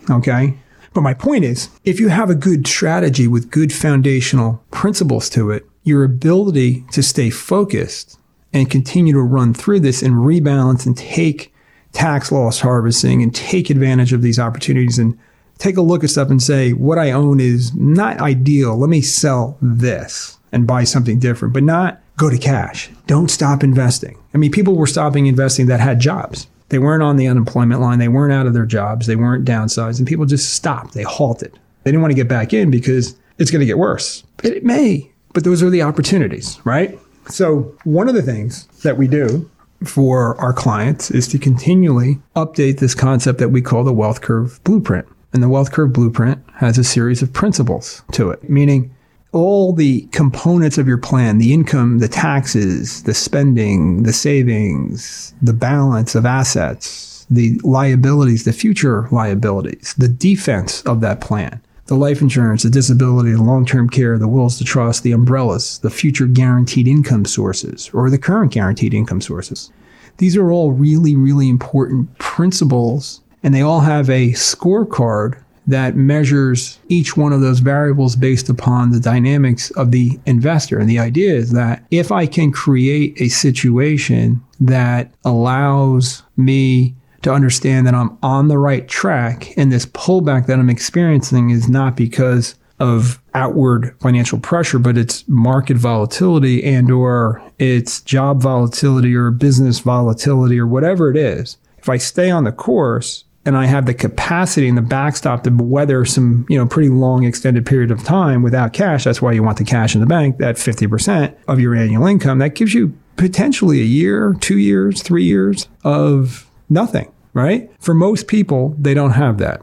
Okay. 0.08 0.54
But 0.94 1.02
my 1.02 1.14
point 1.14 1.44
is, 1.44 1.68
if 1.84 2.00
you 2.00 2.08
have 2.08 2.30
a 2.30 2.34
good 2.34 2.66
strategy 2.66 3.26
with 3.26 3.50
good 3.50 3.72
foundational 3.72 4.62
principles 4.70 5.28
to 5.30 5.50
it, 5.50 5.66
your 5.82 6.04
ability 6.04 6.84
to 6.92 7.02
stay 7.02 7.30
focused 7.30 8.18
and 8.52 8.70
continue 8.70 9.12
to 9.12 9.22
run 9.22 9.54
through 9.54 9.80
this 9.80 10.02
and 10.02 10.14
rebalance 10.14 10.86
and 10.86 10.96
take 10.96 11.52
tax 11.92 12.30
loss 12.30 12.60
harvesting 12.60 13.22
and 13.22 13.34
take 13.34 13.70
advantage 13.70 14.12
of 14.12 14.22
these 14.22 14.38
opportunities 14.38 14.98
and 14.98 15.18
take 15.58 15.76
a 15.76 15.82
look 15.82 16.02
at 16.02 16.10
stuff 16.10 16.30
and 16.30 16.42
say, 16.42 16.72
what 16.72 16.98
I 16.98 17.10
own 17.10 17.40
is 17.40 17.74
not 17.74 18.18
ideal. 18.20 18.76
Let 18.76 18.90
me 18.90 19.00
sell 19.00 19.58
this 19.60 20.38
and 20.52 20.66
buy 20.66 20.84
something 20.84 21.18
different, 21.18 21.54
but 21.54 21.62
not 21.62 22.00
go 22.16 22.30
to 22.30 22.38
cash. 22.38 22.90
Don't 23.06 23.30
stop 23.30 23.62
investing. 23.62 24.18
I 24.34 24.38
mean, 24.38 24.50
people 24.50 24.76
were 24.76 24.86
stopping 24.86 25.26
investing 25.26 25.66
that 25.66 25.80
had 25.80 26.00
jobs. 26.00 26.46
They 26.70 26.78
weren't 26.78 27.02
on 27.02 27.16
the 27.16 27.26
unemployment 27.26 27.80
line. 27.80 27.98
They 27.98 28.08
weren't 28.08 28.32
out 28.32 28.46
of 28.46 28.54
their 28.54 28.66
jobs. 28.66 29.06
They 29.06 29.16
weren't 29.16 29.44
downsized. 29.44 29.98
And 29.98 30.06
people 30.06 30.24
just 30.24 30.54
stopped. 30.54 30.94
They 30.94 31.02
halted. 31.02 31.58
They 31.82 31.90
didn't 31.90 32.02
want 32.02 32.12
to 32.12 32.16
get 32.16 32.28
back 32.28 32.52
in 32.52 32.70
because 32.70 33.16
it's 33.38 33.50
going 33.50 33.60
to 33.60 33.66
get 33.66 33.78
worse. 33.78 34.22
It 34.44 34.64
may, 34.64 35.10
but 35.32 35.44
those 35.44 35.62
are 35.62 35.70
the 35.70 35.82
opportunities, 35.82 36.60
right? 36.64 36.98
So, 37.28 37.74
one 37.84 38.08
of 38.08 38.14
the 38.14 38.22
things 38.22 38.66
that 38.82 38.96
we 38.96 39.08
do 39.08 39.50
for 39.84 40.36
our 40.40 40.52
clients 40.52 41.10
is 41.10 41.26
to 41.28 41.38
continually 41.38 42.18
update 42.36 42.78
this 42.78 42.94
concept 42.94 43.38
that 43.38 43.48
we 43.48 43.62
call 43.62 43.84
the 43.84 43.92
wealth 43.92 44.20
curve 44.20 44.62
blueprint. 44.64 45.06
And 45.32 45.42
the 45.42 45.48
wealth 45.48 45.72
curve 45.72 45.92
blueprint 45.92 46.42
has 46.54 46.76
a 46.76 46.84
series 46.84 47.22
of 47.22 47.32
principles 47.32 48.02
to 48.12 48.30
it, 48.30 48.48
meaning 48.50 48.94
all 49.32 49.72
the 49.72 50.02
components 50.10 50.76
of 50.76 50.88
your 50.88 50.98
plan, 50.98 51.38
the 51.38 51.52
income, 51.52 52.00
the 52.00 52.08
taxes, 52.08 53.04
the 53.04 53.14
spending, 53.14 54.02
the 54.02 54.12
savings, 54.12 55.34
the 55.40 55.52
balance 55.52 56.14
of 56.14 56.26
assets, 56.26 57.26
the 57.30 57.60
liabilities, 57.62 58.44
the 58.44 58.52
future 58.52 59.08
liabilities, 59.12 59.94
the 59.96 60.08
defense 60.08 60.82
of 60.82 61.00
that 61.00 61.20
plan, 61.20 61.60
the 61.90 61.96
life 61.96 62.22
insurance, 62.22 62.62
the 62.62 62.70
disability, 62.70 63.32
the 63.32 63.42
long 63.42 63.66
term 63.66 63.90
care, 63.90 64.16
the 64.16 64.28
wills 64.28 64.56
to 64.56 64.64
trust, 64.64 65.02
the 65.02 65.10
umbrellas, 65.10 65.78
the 65.78 65.90
future 65.90 66.26
guaranteed 66.26 66.86
income 66.86 67.24
sources, 67.24 67.90
or 67.92 68.08
the 68.08 68.16
current 68.16 68.52
guaranteed 68.52 68.94
income 68.94 69.20
sources. 69.20 69.72
These 70.18 70.36
are 70.36 70.52
all 70.52 70.70
really, 70.70 71.16
really 71.16 71.48
important 71.48 72.16
principles, 72.18 73.22
and 73.42 73.52
they 73.52 73.62
all 73.62 73.80
have 73.80 74.08
a 74.08 74.30
scorecard 74.34 75.42
that 75.66 75.96
measures 75.96 76.78
each 76.88 77.16
one 77.16 77.32
of 77.32 77.40
those 77.40 77.58
variables 77.58 78.14
based 78.14 78.48
upon 78.48 78.92
the 78.92 79.00
dynamics 79.00 79.72
of 79.72 79.90
the 79.90 80.16
investor. 80.26 80.78
And 80.78 80.88
the 80.88 81.00
idea 81.00 81.34
is 81.34 81.50
that 81.50 81.84
if 81.90 82.12
I 82.12 82.24
can 82.24 82.52
create 82.52 83.20
a 83.20 83.28
situation 83.30 84.40
that 84.60 85.12
allows 85.24 86.22
me 86.36 86.94
to 87.22 87.32
understand 87.32 87.86
that 87.86 87.94
I'm 87.94 88.16
on 88.22 88.48
the 88.48 88.58
right 88.58 88.88
track 88.88 89.56
and 89.56 89.70
this 89.70 89.86
pullback 89.86 90.46
that 90.46 90.58
I'm 90.58 90.70
experiencing 90.70 91.50
is 91.50 91.68
not 91.68 91.96
because 91.96 92.54
of 92.78 93.20
outward 93.34 93.94
financial 94.00 94.38
pressure 94.40 94.78
but 94.78 94.96
it's 94.96 95.28
market 95.28 95.76
volatility 95.76 96.64
and 96.64 96.90
or 96.90 97.42
it's 97.58 98.00
job 98.00 98.42
volatility 98.42 99.14
or 99.14 99.30
business 99.30 99.80
volatility 99.80 100.58
or 100.58 100.66
whatever 100.66 101.10
it 101.10 101.16
is. 101.16 101.58
If 101.78 101.88
i 101.88 101.98
stay 101.98 102.30
on 102.30 102.44
the 102.44 102.52
course 102.52 103.24
and 103.44 103.56
i 103.56 103.66
have 103.66 103.86
the 103.86 103.94
capacity 103.94 104.68
and 104.68 104.76
the 104.76 104.82
backstop 104.82 105.44
to 105.44 105.50
weather 105.50 106.04
some 106.04 106.46
you 106.48 106.58
know 106.58 106.66
pretty 106.66 106.88
long 106.88 107.24
extended 107.24 107.66
period 107.66 107.90
of 107.90 108.02
time 108.02 108.42
without 108.42 108.72
cash 108.72 109.04
that's 109.04 109.22
why 109.22 109.32
you 109.32 109.42
want 109.42 109.58
the 109.58 109.64
cash 109.64 109.94
in 109.94 110.00
the 110.00 110.06
bank 110.06 110.38
that 110.38 110.56
50% 110.56 111.34
of 111.48 111.60
your 111.60 111.74
annual 111.74 112.06
income 112.06 112.38
that 112.38 112.54
gives 112.54 112.74
you 112.74 112.94
potentially 113.16 113.80
a 113.80 113.84
year 113.84 114.34
two 114.40 114.58
years 114.58 115.02
three 115.02 115.24
years 115.24 115.68
of 115.84 116.49
nothing, 116.70 117.12
right? 117.34 117.70
For 117.80 117.94
most 117.94 118.28
people, 118.28 118.74
they 118.78 118.94
don't 118.94 119.12
have 119.12 119.38
that. 119.38 119.60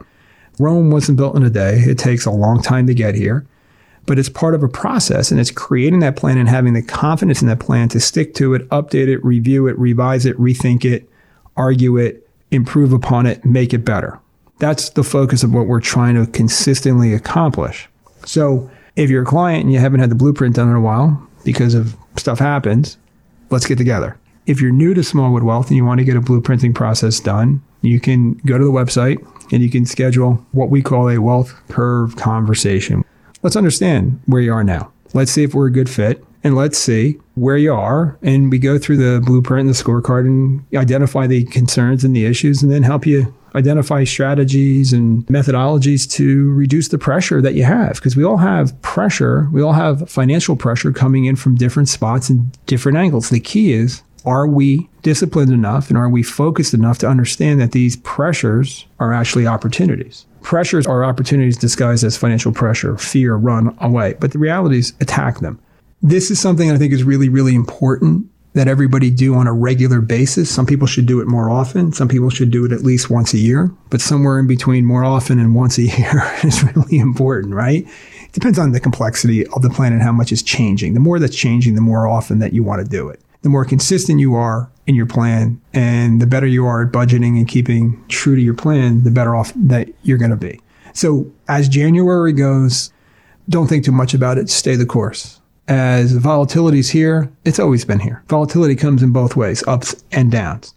Rome 0.59 0.91
wasn't 0.91 1.17
built 1.17 1.35
in 1.35 1.43
a 1.43 1.49
day. 1.49 1.79
It 1.79 1.97
takes 1.97 2.25
a 2.25 2.31
long 2.31 2.61
time 2.61 2.87
to 2.87 2.93
get 2.93 3.15
here, 3.15 3.45
but 4.05 4.17
it's 4.17 4.29
part 4.29 4.55
of 4.55 4.63
a 4.63 4.69
process 4.69 5.31
and 5.31 5.39
it's 5.39 5.51
creating 5.51 5.99
that 5.99 6.15
plan 6.15 6.37
and 6.37 6.49
having 6.49 6.73
the 6.73 6.81
confidence 6.81 7.41
in 7.41 7.47
that 7.47 7.59
plan 7.59 7.89
to 7.89 7.99
stick 7.99 8.33
to 8.35 8.53
it, 8.53 8.67
update 8.69 9.07
it, 9.07 9.23
review 9.23 9.67
it, 9.67 9.77
revise 9.77 10.25
it, 10.25 10.37
rethink 10.37 10.83
it, 10.83 11.07
argue 11.55 11.97
it, 11.97 12.27
improve 12.51 12.93
upon 12.93 13.25
it, 13.25 13.45
make 13.45 13.73
it 13.73 13.85
better. 13.85 14.19
That's 14.59 14.89
the 14.89 15.03
focus 15.03 15.43
of 15.43 15.53
what 15.53 15.67
we're 15.67 15.81
trying 15.81 16.15
to 16.15 16.29
consistently 16.31 17.13
accomplish. 17.13 17.87
So 18.25 18.69
if 18.95 19.09
you're 19.09 19.23
a 19.23 19.25
client 19.25 19.63
and 19.65 19.73
you 19.73 19.79
haven't 19.79 19.99
had 19.99 20.09
the 20.09 20.15
blueprint 20.15 20.55
done 20.55 20.69
in 20.69 20.75
a 20.75 20.81
while 20.81 21.27
because 21.43 21.75
of 21.75 21.95
stuff 22.17 22.39
happens, 22.39 22.97
let's 23.51 23.67
get 23.67 23.77
together. 23.77 24.17
If 24.47 24.61
you're 24.61 24.71
new 24.71 24.93
to 24.93 25.03
Smallwood 25.03 25.43
Wealth 25.43 25.67
and 25.67 25.75
you 25.75 25.83
want 25.83 25.99
to 25.99 26.05
get 26.05 26.15
a 26.15 26.21
blueprinting 26.21 26.73
process 26.73 27.19
done, 27.19 27.61
you 27.81 27.99
can 27.99 28.35
go 28.45 28.57
to 28.57 28.63
the 28.63 28.71
website 28.71 29.17
and 29.51 29.61
you 29.61 29.69
can 29.69 29.85
schedule 29.85 30.35
what 30.53 30.69
we 30.69 30.81
call 30.81 31.09
a 31.09 31.17
wealth 31.17 31.53
curve 31.67 32.15
conversation. 32.15 33.03
Let's 33.43 33.57
understand 33.57 34.21
where 34.25 34.41
you 34.41 34.53
are 34.53 34.63
now. 34.63 34.89
Let's 35.13 35.31
see 35.31 35.43
if 35.43 35.53
we're 35.53 35.67
a 35.67 35.71
good 35.71 35.89
fit 35.89 36.23
and 36.45 36.55
let's 36.55 36.77
see 36.77 37.19
where 37.35 37.57
you 37.57 37.73
are. 37.73 38.17
And 38.21 38.49
we 38.49 38.57
go 38.57 38.79
through 38.79 38.97
the 38.97 39.19
blueprint 39.19 39.67
and 39.67 39.69
the 39.69 39.83
scorecard 39.83 40.21
and 40.21 40.63
identify 40.73 41.27
the 41.27 41.43
concerns 41.43 42.05
and 42.05 42.15
the 42.15 42.25
issues 42.25 42.63
and 42.63 42.71
then 42.71 42.83
help 42.83 43.05
you 43.05 43.35
identify 43.53 44.05
strategies 44.05 44.93
and 44.93 45.25
methodologies 45.27 46.09
to 46.11 46.51
reduce 46.53 46.87
the 46.89 46.97
pressure 46.97 47.41
that 47.41 47.55
you 47.55 47.63
have 47.63 47.95
because 47.95 48.15
we 48.15 48.23
all 48.23 48.37
have 48.37 48.79
pressure 48.81 49.49
we 49.51 49.63
all 49.63 49.73
have 49.73 50.07
financial 50.09 50.55
pressure 50.55 50.91
coming 50.91 51.25
in 51.25 51.35
from 51.35 51.55
different 51.55 51.89
spots 51.89 52.29
and 52.29 52.51
different 52.67 52.97
angles 52.97 53.29
the 53.29 53.39
key 53.39 53.73
is 53.73 54.03
are 54.27 54.45
we 54.45 54.89
disciplined 55.01 55.51
enough 55.51 55.89
and 55.89 55.97
are 55.97 56.09
we 56.09 56.21
focused 56.21 56.73
enough 56.73 56.97
to 56.99 57.07
understand 57.07 57.59
that 57.59 57.71
these 57.71 57.95
pressures 57.97 58.85
are 58.99 59.13
actually 59.13 59.47
opportunities 59.47 60.25
pressures 60.41 60.85
are 60.85 61.03
opportunities 61.03 61.57
disguised 61.57 62.03
as 62.03 62.15
financial 62.15 62.51
pressure 62.51 62.97
fear 62.97 63.35
run 63.35 63.75
away 63.81 64.13
but 64.19 64.31
the 64.33 64.39
reality 64.39 64.77
is 64.77 64.93
attack 64.99 65.39
them 65.39 65.59
this 66.01 66.29
is 66.29 66.39
something 66.39 66.69
i 66.69 66.77
think 66.77 66.93
is 66.93 67.03
really 67.03 67.29
really 67.29 67.55
important 67.55 68.29
that 68.57 68.67
everybody 68.67 69.09
do 69.09 69.35
on 69.35 69.47
a 69.47 69.53
regular 69.53 70.01
basis. 70.01 70.49
Some 70.49 70.65
people 70.65 70.87
should 70.87 71.05
do 71.05 71.21
it 71.21 71.27
more 71.27 71.49
often. 71.49 71.93
Some 71.93 72.07
people 72.07 72.29
should 72.29 72.51
do 72.51 72.65
it 72.65 72.71
at 72.71 72.81
least 72.81 73.09
once 73.09 73.33
a 73.33 73.37
year, 73.37 73.71
but 73.89 74.01
somewhere 74.01 74.39
in 74.39 74.47
between 74.47 74.83
more 74.83 75.05
often 75.05 75.39
and 75.39 75.55
once 75.55 75.77
a 75.77 75.83
year 75.97 76.23
is 76.43 76.63
really 76.75 76.97
important, 76.97 77.53
right? 77.53 77.87
It 78.23 78.33
depends 78.33 78.59
on 78.59 78.71
the 78.71 78.79
complexity 78.79 79.45
of 79.47 79.61
the 79.61 79.69
plan 79.69 79.93
and 79.93 80.01
how 80.01 80.11
much 80.11 80.31
is 80.31 80.43
changing. 80.43 80.95
The 80.95 80.99
more 80.99 81.19
that's 81.19 81.35
changing, 81.35 81.75
the 81.75 81.81
more 81.81 82.07
often 82.07 82.39
that 82.39 82.53
you 82.53 82.63
want 82.63 82.83
to 82.83 82.89
do 82.89 83.09
it. 83.09 83.21
The 83.47 83.51
more 83.51 83.63
consistent 83.63 84.19
you 84.19 84.35
are 84.35 84.69
in 84.87 84.95
your 84.95 85.05
plan 85.05 85.61
and 85.71 86.21
the 86.21 86.27
better 86.27 86.45
you 86.45 86.65
are 86.65 86.81
at 86.81 86.91
budgeting 86.91 87.37
and 87.37 87.47
keeping 87.47 88.03
true 88.09 88.35
to 88.35 88.41
your 88.41 88.53
plan, 88.53 89.05
the 89.05 89.09
better 89.09 89.37
off 89.37 89.53
that 89.55 89.87
you're 90.03 90.17
going 90.17 90.31
to 90.31 90.35
be. 90.35 90.59
So 90.91 91.31
as 91.47 91.69
January 91.69 92.33
goes, 92.33 92.91
don't 93.47 93.67
think 93.67 93.85
too 93.85 93.93
much 93.93 94.13
about 94.13 94.37
it. 94.37 94.49
Stay 94.49 94.75
the 94.75 94.85
course 94.85 95.39
as 95.69 96.11
volatility 96.11 96.79
is 96.79 96.89
here, 96.89 97.31
it's 97.45 97.57
always 97.57 97.85
been 97.85 97.99
here. 97.99 98.21
Volatility 98.27 98.75
comes 98.75 99.01
in 99.01 99.11
both 99.11 99.37
ways, 99.37 99.65
ups 99.65 100.03
and 100.11 100.29
downs. 100.29 100.73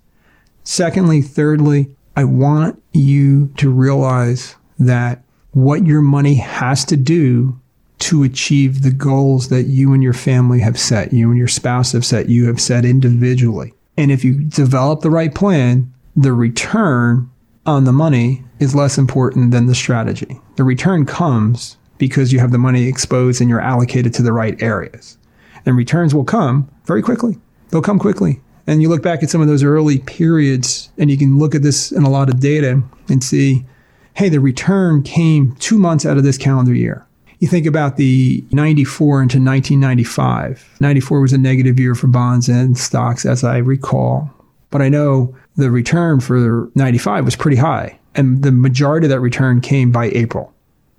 Secondly, 0.62 1.22
thirdly, 1.22 1.96
I 2.14 2.22
want 2.22 2.80
you 2.92 3.48
to 3.56 3.68
realize 3.68 4.54
that 4.78 5.24
what 5.50 5.86
your 5.86 6.02
money 6.02 6.34
has 6.34 6.84
to 6.84 6.96
do 6.96 7.59
to 8.00 8.22
achieve 8.22 8.82
the 8.82 8.90
goals 8.90 9.48
that 9.48 9.64
you 9.64 9.92
and 9.92 10.02
your 10.02 10.12
family 10.12 10.60
have 10.60 10.78
set, 10.78 11.12
you 11.12 11.28
and 11.28 11.38
your 11.38 11.48
spouse 11.48 11.92
have 11.92 12.04
set, 12.04 12.28
you 12.28 12.46
have 12.46 12.60
set 12.60 12.84
individually. 12.84 13.72
And 13.96 14.10
if 14.10 14.24
you 14.24 14.42
develop 14.42 15.00
the 15.00 15.10
right 15.10 15.34
plan, 15.34 15.92
the 16.16 16.32
return 16.32 17.30
on 17.66 17.84
the 17.84 17.92
money 17.92 18.42
is 18.58 18.74
less 18.74 18.98
important 18.98 19.50
than 19.50 19.66
the 19.66 19.74
strategy. 19.74 20.40
The 20.56 20.64
return 20.64 21.06
comes 21.06 21.76
because 21.98 22.32
you 22.32 22.38
have 22.40 22.52
the 22.52 22.58
money 22.58 22.86
exposed 22.88 23.40
and 23.40 23.50
you're 23.50 23.60
allocated 23.60 24.14
to 24.14 24.22
the 24.22 24.32
right 24.32 24.60
areas. 24.62 25.18
And 25.66 25.76
returns 25.76 26.14
will 26.14 26.24
come 26.24 26.70
very 26.86 27.02
quickly. 27.02 27.38
They'll 27.68 27.82
come 27.82 27.98
quickly. 27.98 28.40
And 28.66 28.80
you 28.80 28.88
look 28.88 29.02
back 29.02 29.22
at 29.22 29.30
some 29.30 29.42
of 29.42 29.48
those 29.48 29.62
early 29.62 29.98
periods 29.98 30.90
and 30.96 31.10
you 31.10 31.18
can 31.18 31.38
look 31.38 31.54
at 31.54 31.62
this 31.62 31.92
in 31.92 32.02
a 32.02 32.10
lot 32.10 32.30
of 32.30 32.40
data 32.40 32.82
and 33.08 33.22
see, 33.22 33.66
hey, 34.14 34.30
the 34.30 34.40
return 34.40 35.02
came 35.02 35.54
two 35.56 35.78
months 35.78 36.06
out 36.06 36.16
of 36.16 36.24
this 36.24 36.38
calendar 36.38 36.74
year. 36.74 37.06
You 37.40 37.48
think 37.48 37.66
about 37.66 37.96
the 37.96 38.44
94 38.52 39.22
into 39.22 39.38
1995. 39.38 40.76
94 40.80 41.20
was 41.20 41.32
a 41.32 41.38
negative 41.38 41.80
year 41.80 41.94
for 41.94 42.06
bonds 42.06 42.48
and 42.48 42.76
stocks, 42.76 43.24
as 43.24 43.42
I 43.42 43.58
recall. 43.58 44.30
But 44.70 44.82
I 44.82 44.90
know 44.90 45.34
the 45.56 45.70
return 45.70 46.20
for 46.20 46.70
95 46.74 47.24
was 47.24 47.36
pretty 47.36 47.56
high. 47.56 47.98
And 48.14 48.42
the 48.42 48.52
majority 48.52 49.06
of 49.06 49.10
that 49.10 49.20
return 49.20 49.60
came 49.60 49.90
by 49.90 50.06
April 50.10 50.52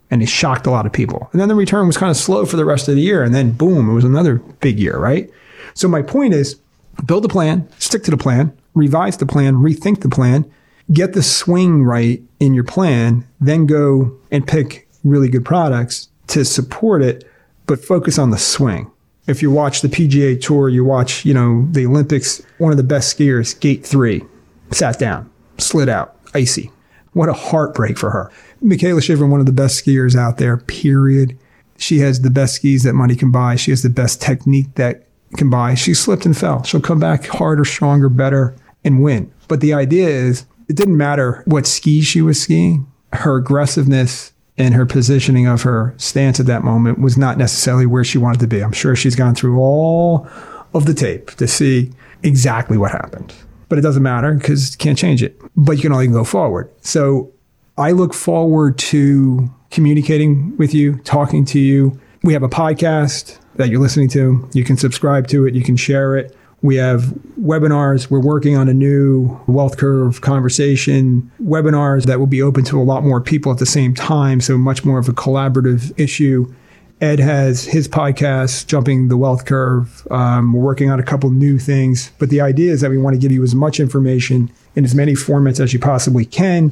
and 0.10 0.24
it 0.24 0.30
shocked 0.30 0.66
a 0.66 0.72
lot 0.72 0.86
of 0.86 0.92
people. 0.92 1.30
And 1.32 1.40
then 1.40 1.48
the 1.48 1.56
return 1.56 1.88
was 1.88 1.98
kind 1.98 2.10
of 2.10 2.18
slow 2.18 2.46
for 2.46 2.58
the 2.58 2.66
rest 2.66 2.88
of 2.88 2.96
the 2.96 3.02
year. 3.02 3.24
And 3.24 3.34
then 3.34 3.52
boom, 3.52 3.90
it 3.90 3.94
was 3.94 4.04
another 4.04 4.36
big 4.60 4.80
year, 4.80 4.98
right? 4.98 5.30
So 5.74 5.88
my 5.88 6.02
point 6.02 6.34
is 6.34 6.60
build 7.06 7.24
a 7.24 7.30
plan, 7.30 7.70
stick 7.80 8.04
to 8.04 8.12
the 8.12 8.18
plan, 8.18 8.56
revise 8.74 9.18
the 9.18 9.26
plan, 9.26 9.56
rethink 9.56 10.02
the 10.02 10.10
plan, 10.10 10.52
get 10.92 11.14
the 11.14 11.24
swing 11.24 11.84
right 11.84 12.22
in 12.40 12.54
your 12.54 12.64
plan, 12.64 13.26
then 13.40 13.66
go 13.66 14.18
and 14.32 14.46
pick 14.46 14.88
really 15.04 15.30
good 15.30 15.46
products 15.46 16.10
to 16.32 16.46
support 16.46 17.02
it, 17.02 17.30
but 17.68 17.84
focus 17.84 18.18
on 18.18 18.32
the 18.32 18.38
swing. 18.38 18.90
If 19.28 19.42
you 19.42 19.52
watch 19.52 19.82
the 19.82 19.88
PGA 19.88 20.42
Tour, 20.42 20.70
you 20.70 20.84
watch, 20.84 21.26
you 21.26 21.34
know, 21.34 21.68
the 21.72 21.86
Olympics, 21.86 22.42
one 22.58 22.72
of 22.72 22.78
the 22.78 22.84
best 22.84 23.16
skiers, 23.16 23.58
gate 23.60 23.86
three, 23.86 24.24
sat 24.72 24.98
down, 24.98 25.30
slid 25.58 25.90
out, 25.90 26.18
icy. 26.34 26.72
What 27.14 27.30
a 27.30 27.34
heartbreak 27.34 27.98
for 27.98 28.10
her. 28.12 28.32
Mikaela 28.64 29.02
Shiffrin, 29.02 29.30
one 29.30 29.40
of 29.42 29.46
the 29.46 29.52
best 29.52 29.84
skiers 29.84 30.16
out 30.16 30.38
there, 30.38 30.58
period. 30.58 31.38
She 31.78 32.00
has 32.00 32.22
the 32.22 32.30
best 32.30 32.56
skis 32.56 32.84
that 32.84 32.94
money 32.94 33.16
can 33.16 33.32
buy. 33.32 33.56
She 33.58 33.72
has 33.72 33.84
the 33.84 33.90
best 33.90 34.22
technique 34.22 34.76
that 34.76 35.08
can 35.36 35.50
buy. 35.50 35.76
She 35.76 35.94
slipped 35.94 36.26
and 36.26 36.38
fell. 36.38 36.64
She'll 36.64 36.82
come 36.82 37.00
back 37.00 37.26
harder, 37.26 37.66
stronger, 37.66 38.08
better, 38.08 38.56
and 38.84 39.04
win. 39.04 39.32
But 39.48 39.60
the 39.62 39.74
idea 39.74 40.08
is 40.08 40.46
it 40.70 40.76
didn't 40.76 40.98
matter 40.98 41.44
what 41.46 41.68
skis 41.68 42.06
she 42.06 42.22
was 42.22 42.42
skiing. 42.42 42.88
Her 43.14 43.36
aggressiveness 43.36 44.32
and 44.62 44.76
her 44.76 44.86
positioning 44.86 45.48
of 45.48 45.64
her 45.64 45.96
stance 45.98 46.40
at 46.40 46.46
that 46.46 46.64
moment 46.64 47.00
was 47.00 47.18
not 47.18 47.38
necessarily 47.38 47.88
where 47.88 48.04
she 48.04 48.20
wanted 48.20 48.40
to 48.42 48.48
be. 48.48 48.64
I'm 48.64 48.72
sure 48.72 48.96
she's 48.96 49.16
gone 49.16 49.34
through 49.34 49.60
all 49.60 50.28
of 50.76 50.86
the 50.86 50.94
tape 50.94 51.32
to 51.32 51.48
see 51.48 51.92
exactly 52.22 52.78
what 52.78 52.92
happened. 52.92 53.34
But 53.70 53.80
it 53.80 53.82
doesn't 53.82 54.04
matter 54.04 54.34
because 54.34 54.74
you 54.74 54.78
can't 54.78 54.98
change 54.98 55.24
it. 55.24 55.42
But 55.56 55.78
you 55.78 55.82
can 55.82 55.92
only 55.92 56.08
go 56.08 56.24
forward. 56.24 56.72
So 56.82 57.32
I 57.78 57.92
look 57.92 58.14
forward 58.14 58.78
to 58.80 59.50
communicating 59.72 60.56
with 60.58 60.76
you, 60.76 60.98
talking 61.00 61.44
to 61.46 61.60
you. 61.60 62.00
We 62.22 62.34
have 62.34 62.44
a 62.44 62.50
podcast 62.50 63.40
that 63.56 63.70
you're 63.70 63.82
listening 63.82 64.10
to. 64.10 64.48
You 64.54 64.64
can 64.64 64.78
subscribe 64.78 65.28
to 65.30 65.48
it, 65.48 65.56
you 65.56 65.64
can 65.64 65.76
share 65.76 66.16
it. 66.16 66.36
We 66.62 66.76
have 66.76 67.04
webinars. 67.40 68.10
We're 68.10 68.22
working 68.22 68.56
on 68.56 68.70
a 68.70 68.74
new 68.74 69.40
wealth 69.48 69.78
curve 69.78 70.22
conversation 70.22 71.32
webinars 71.42 72.06
that 72.06 72.20
will 72.20 72.28
be 72.28 72.42
open 72.42 72.64
to 72.66 72.80
a 72.80 72.84
lot 72.84 73.04
more 73.04 73.20
people 73.20 73.52
at 73.52 73.58
the 73.58 73.66
same 73.66 73.94
time. 73.96 74.42
So, 74.42 74.58
much 74.58 74.86
more 74.86 75.00
of 75.00 75.10
a 75.10 75.14
collaborative 75.14 75.98
issue. 76.00 76.54
Ed 77.00 77.20
has 77.20 77.64
his 77.66 77.88
podcast, 77.88 78.68
Jumping 78.68 79.08
the 79.08 79.18
Wealth 79.18 79.46
Curve. 79.46 80.08
Um, 80.12 80.54
we're 80.54 80.62
working 80.62 80.92
on 80.92 81.00
a 81.00 81.04
couple 81.04 81.32
new 81.32 81.58
things, 81.58 82.12
but 82.20 82.30
the 82.30 82.42
idea 82.42 82.72
is 82.72 82.82
that 82.82 82.92
we 82.92 82.98
want 83.00 83.16
to 83.16 83.20
give 83.20 83.32
you 83.32 83.42
as 83.42 83.56
much 83.56 83.80
information 83.80 84.52
in 84.76 84.86
as 84.86 84.94
many 84.94 85.14
formats 85.14 85.60
as 85.60 85.74
you 85.74 85.80
possibly 85.80 86.26
can 86.26 86.72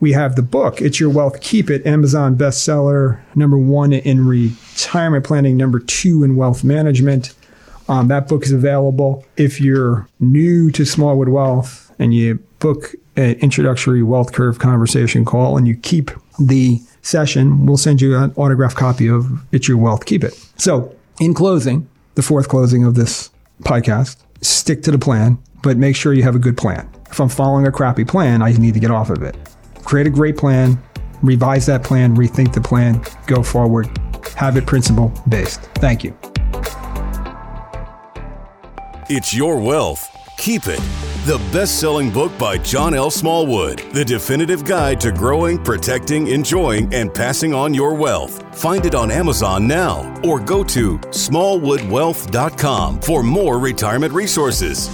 we 0.00 0.12
have 0.12 0.34
the 0.34 0.42
book, 0.42 0.80
It's 0.80 0.98
Your 0.98 1.10
Wealth, 1.10 1.40
Keep 1.42 1.70
It, 1.70 1.86
Amazon 1.86 2.36
bestseller, 2.36 3.20
number 3.34 3.58
one 3.58 3.92
in 3.92 4.26
retirement 4.26 5.26
planning, 5.26 5.58
number 5.58 5.78
two 5.78 6.24
in 6.24 6.36
wealth 6.36 6.64
management. 6.64 7.34
Um, 7.90 8.08
that 8.08 8.28
book 8.28 8.44
is 8.44 8.52
available. 8.52 9.26
If 9.36 9.60
you're 9.60 10.08
new 10.20 10.70
to 10.70 10.84
Smallwood 10.84 11.28
Wealth 11.28 11.92
and 11.98 12.14
you 12.14 12.38
book 12.60 12.94
an 13.16 13.32
introductory 13.40 14.02
wealth 14.02 14.32
curve 14.32 14.58
conversation 14.58 15.24
call 15.24 15.58
and 15.58 15.66
you 15.66 15.76
keep 15.76 16.10
the 16.38 16.80
session, 17.02 17.66
we'll 17.66 17.76
send 17.76 18.00
you 18.00 18.16
an 18.16 18.32
autographed 18.36 18.76
copy 18.76 19.08
of 19.08 19.26
It's 19.52 19.66
Your 19.66 19.76
Wealth, 19.76 20.06
Keep 20.06 20.24
It. 20.24 20.34
So, 20.56 20.94
in 21.20 21.34
closing, 21.34 21.88
the 22.14 22.22
fourth 22.22 22.48
closing 22.48 22.84
of 22.84 22.94
this 22.94 23.30
podcast, 23.64 24.16
stick 24.40 24.82
to 24.84 24.90
the 24.90 24.98
plan, 24.98 25.36
but 25.62 25.76
make 25.76 25.96
sure 25.96 26.14
you 26.14 26.22
have 26.22 26.36
a 26.36 26.38
good 26.38 26.56
plan. 26.56 26.88
If 27.10 27.20
I'm 27.20 27.28
following 27.28 27.66
a 27.66 27.72
crappy 27.72 28.04
plan, 28.04 28.40
I 28.40 28.52
need 28.52 28.74
to 28.74 28.80
get 28.80 28.90
off 28.90 29.10
of 29.10 29.22
it 29.22 29.36
create 29.90 30.06
a 30.06 30.10
great 30.10 30.36
plan, 30.36 30.80
revise 31.20 31.66
that 31.66 31.82
plan, 31.82 32.14
rethink 32.14 32.54
the 32.54 32.60
plan, 32.60 33.02
go 33.26 33.42
forward, 33.42 33.88
have 34.36 34.56
it 34.56 34.64
principle 34.64 35.12
based. 35.28 35.60
Thank 35.74 36.04
you. 36.04 36.16
It's 39.12 39.34
Your 39.34 39.58
Wealth. 39.58 40.16
Keep 40.36 40.68
it. 40.68 40.78
The 41.26 41.44
best 41.52 41.80
selling 41.80 42.12
book 42.12 42.30
by 42.38 42.58
John 42.58 42.94
L. 42.94 43.10
Smallwood, 43.10 43.80
the 43.92 44.04
definitive 44.04 44.64
guide 44.64 45.00
to 45.00 45.10
growing, 45.10 45.60
protecting, 45.64 46.28
enjoying, 46.28 46.94
and 46.94 47.12
passing 47.12 47.52
on 47.52 47.74
your 47.74 47.92
wealth. 47.92 48.56
Find 48.56 48.86
it 48.86 48.94
on 48.94 49.10
Amazon 49.10 49.66
now 49.66 50.16
or 50.22 50.38
go 50.38 50.62
to 50.62 50.96
smallwoodwealth.com 50.98 53.00
for 53.00 53.24
more 53.24 53.58
retirement 53.58 54.12
resources. 54.12 54.88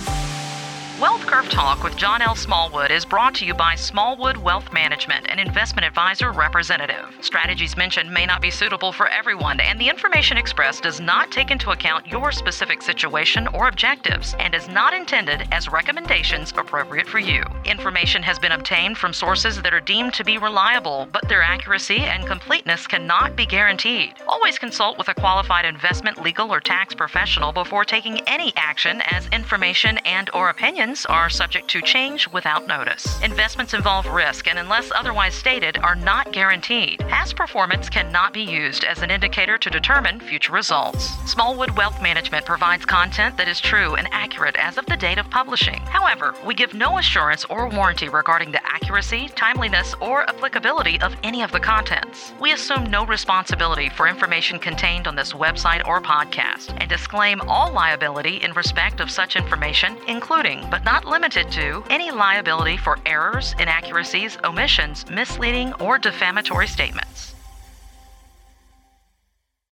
Curve 1.26 1.48
Talk 1.48 1.82
with 1.82 1.96
John 1.96 2.22
L. 2.22 2.36
Smallwood 2.36 2.92
is 2.92 3.04
brought 3.04 3.34
to 3.34 3.44
you 3.44 3.52
by 3.52 3.74
Smallwood 3.74 4.36
Wealth 4.36 4.72
Management, 4.72 5.26
an 5.28 5.40
investment 5.40 5.84
advisor 5.84 6.30
representative. 6.30 7.04
Strategies 7.20 7.76
mentioned 7.76 8.12
may 8.12 8.24
not 8.26 8.40
be 8.40 8.48
suitable 8.48 8.92
for 8.92 9.08
everyone, 9.08 9.58
and 9.58 9.80
the 9.80 9.88
information 9.88 10.36
expressed 10.36 10.84
does 10.84 11.00
not 11.00 11.32
take 11.32 11.50
into 11.50 11.72
account 11.72 12.06
your 12.06 12.30
specific 12.30 12.80
situation 12.80 13.48
or 13.48 13.66
objectives 13.66 14.36
and 14.38 14.54
is 14.54 14.68
not 14.68 14.94
intended 14.94 15.48
as 15.50 15.68
recommendations 15.68 16.52
appropriate 16.56 17.08
for 17.08 17.18
you. 17.18 17.42
Information 17.64 18.22
has 18.22 18.38
been 18.38 18.52
obtained 18.52 18.96
from 18.96 19.12
sources 19.12 19.60
that 19.62 19.74
are 19.74 19.80
deemed 19.80 20.14
to 20.14 20.24
be 20.24 20.38
reliable, 20.38 21.08
but 21.10 21.28
their 21.28 21.42
accuracy 21.42 21.98
and 21.98 22.24
completeness 22.24 22.86
cannot 22.86 23.34
be 23.34 23.46
guaranteed. 23.46 24.14
Always 24.28 24.60
consult 24.60 24.96
with 24.96 25.08
a 25.08 25.14
qualified 25.14 25.64
investment, 25.64 26.22
legal, 26.22 26.54
or 26.54 26.60
tax 26.60 26.94
professional 26.94 27.52
before 27.52 27.84
taking 27.84 28.20
any 28.28 28.52
action 28.54 29.02
as 29.06 29.26
information 29.32 29.98
and 30.04 30.30
or 30.32 30.50
opinions 30.50 31.04
are 31.06 31.15
are 31.16 31.30
subject 31.30 31.66
to 31.68 31.80
change 31.80 32.28
without 32.28 32.66
notice. 32.66 33.18
Investments 33.22 33.72
involve 33.72 34.06
risk 34.06 34.46
and, 34.46 34.58
unless 34.58 34.92
otherwise 34.94 35.34
stated, 35.34 35.78
are 35.78 35.94
not 35.96 36.30
guaranteed. 36.30 36.98
Past 37.08 37.36
performance 37.36 37.88
cannot 37.88 38.34
be 38.34 38.42
used 38.42 38.84
as 38.84 39.00
an 39.00 39.10
indicator 39.10 39.56
to 39.56 39.70
determine 39.70 40.20
future 40.20 40.52
results. 40.52 41.06
Smallwood 41.24 41.70
Wealth 41.70 42.02
Management 42.02 42.44
provides 42.44 42.84
content 42.84 43.38
that 43.38 43.48
is 43.48 43.60
true 43.60 43.94
and 43.94 44.08
accurate 44.12 44.56
as 44.56 44.76
of 44.76 44.84
the 44.84 44.96
date 44.96 45.16
of 45.16 45.30
publishing. 45.30 45.80
However, 45.86 46.34
we 46.44 46.54
give 46.54 46.74
no 46.74 46.98
assurance 46.98 47.46
or 47.46 47.66
warranty 47.70 48.10
regarding 48.10 48.52
the 48.52 48.64
accuracy, 48.66 49.30
timeliness, 49.34 49.94
or 50.02 50.28
applicability 50.28 51.00
of 51.00 51.16
any 51.22 51.42
of 51.42 51.50
the 51.50 51.60
contents. 51.60 52.34
We 52.38 52.52
assume 52.52 52.90
no 52.90 53.06
responsibility 53.06 53.88
for 53.88 54.06
information 54.06 54.58
contained 54.58 55.08
on 55.08 55.16
this 55.16 55.32
website 55.32 55.86
or 55.86 56.02
podcast 56.02 56.76
and 56.78 56.90
disclaim 56.90 57.40
all 57.48 57.72
liability 57.72 58.36
in 58.36 58.52
respect 58.52 59.00
of 59.00 59.10
such 59.10 59.34
information, 59.34 59.96
including, 60.06 60.68
but 60.70 60.84
limited 61.06 61.50
to, 61.52 61.84
any 61.88 62.10
liability 62.10 62.76
for 62.76 62.98
errors, 63.06 63.54
inaccuracies, 63.60 64.36
omissions, 64.42 65.08
misleading, 65.08 65.72
or 65.74 65.98
defamatory 65.98 66.66
statements. 66.66 67.35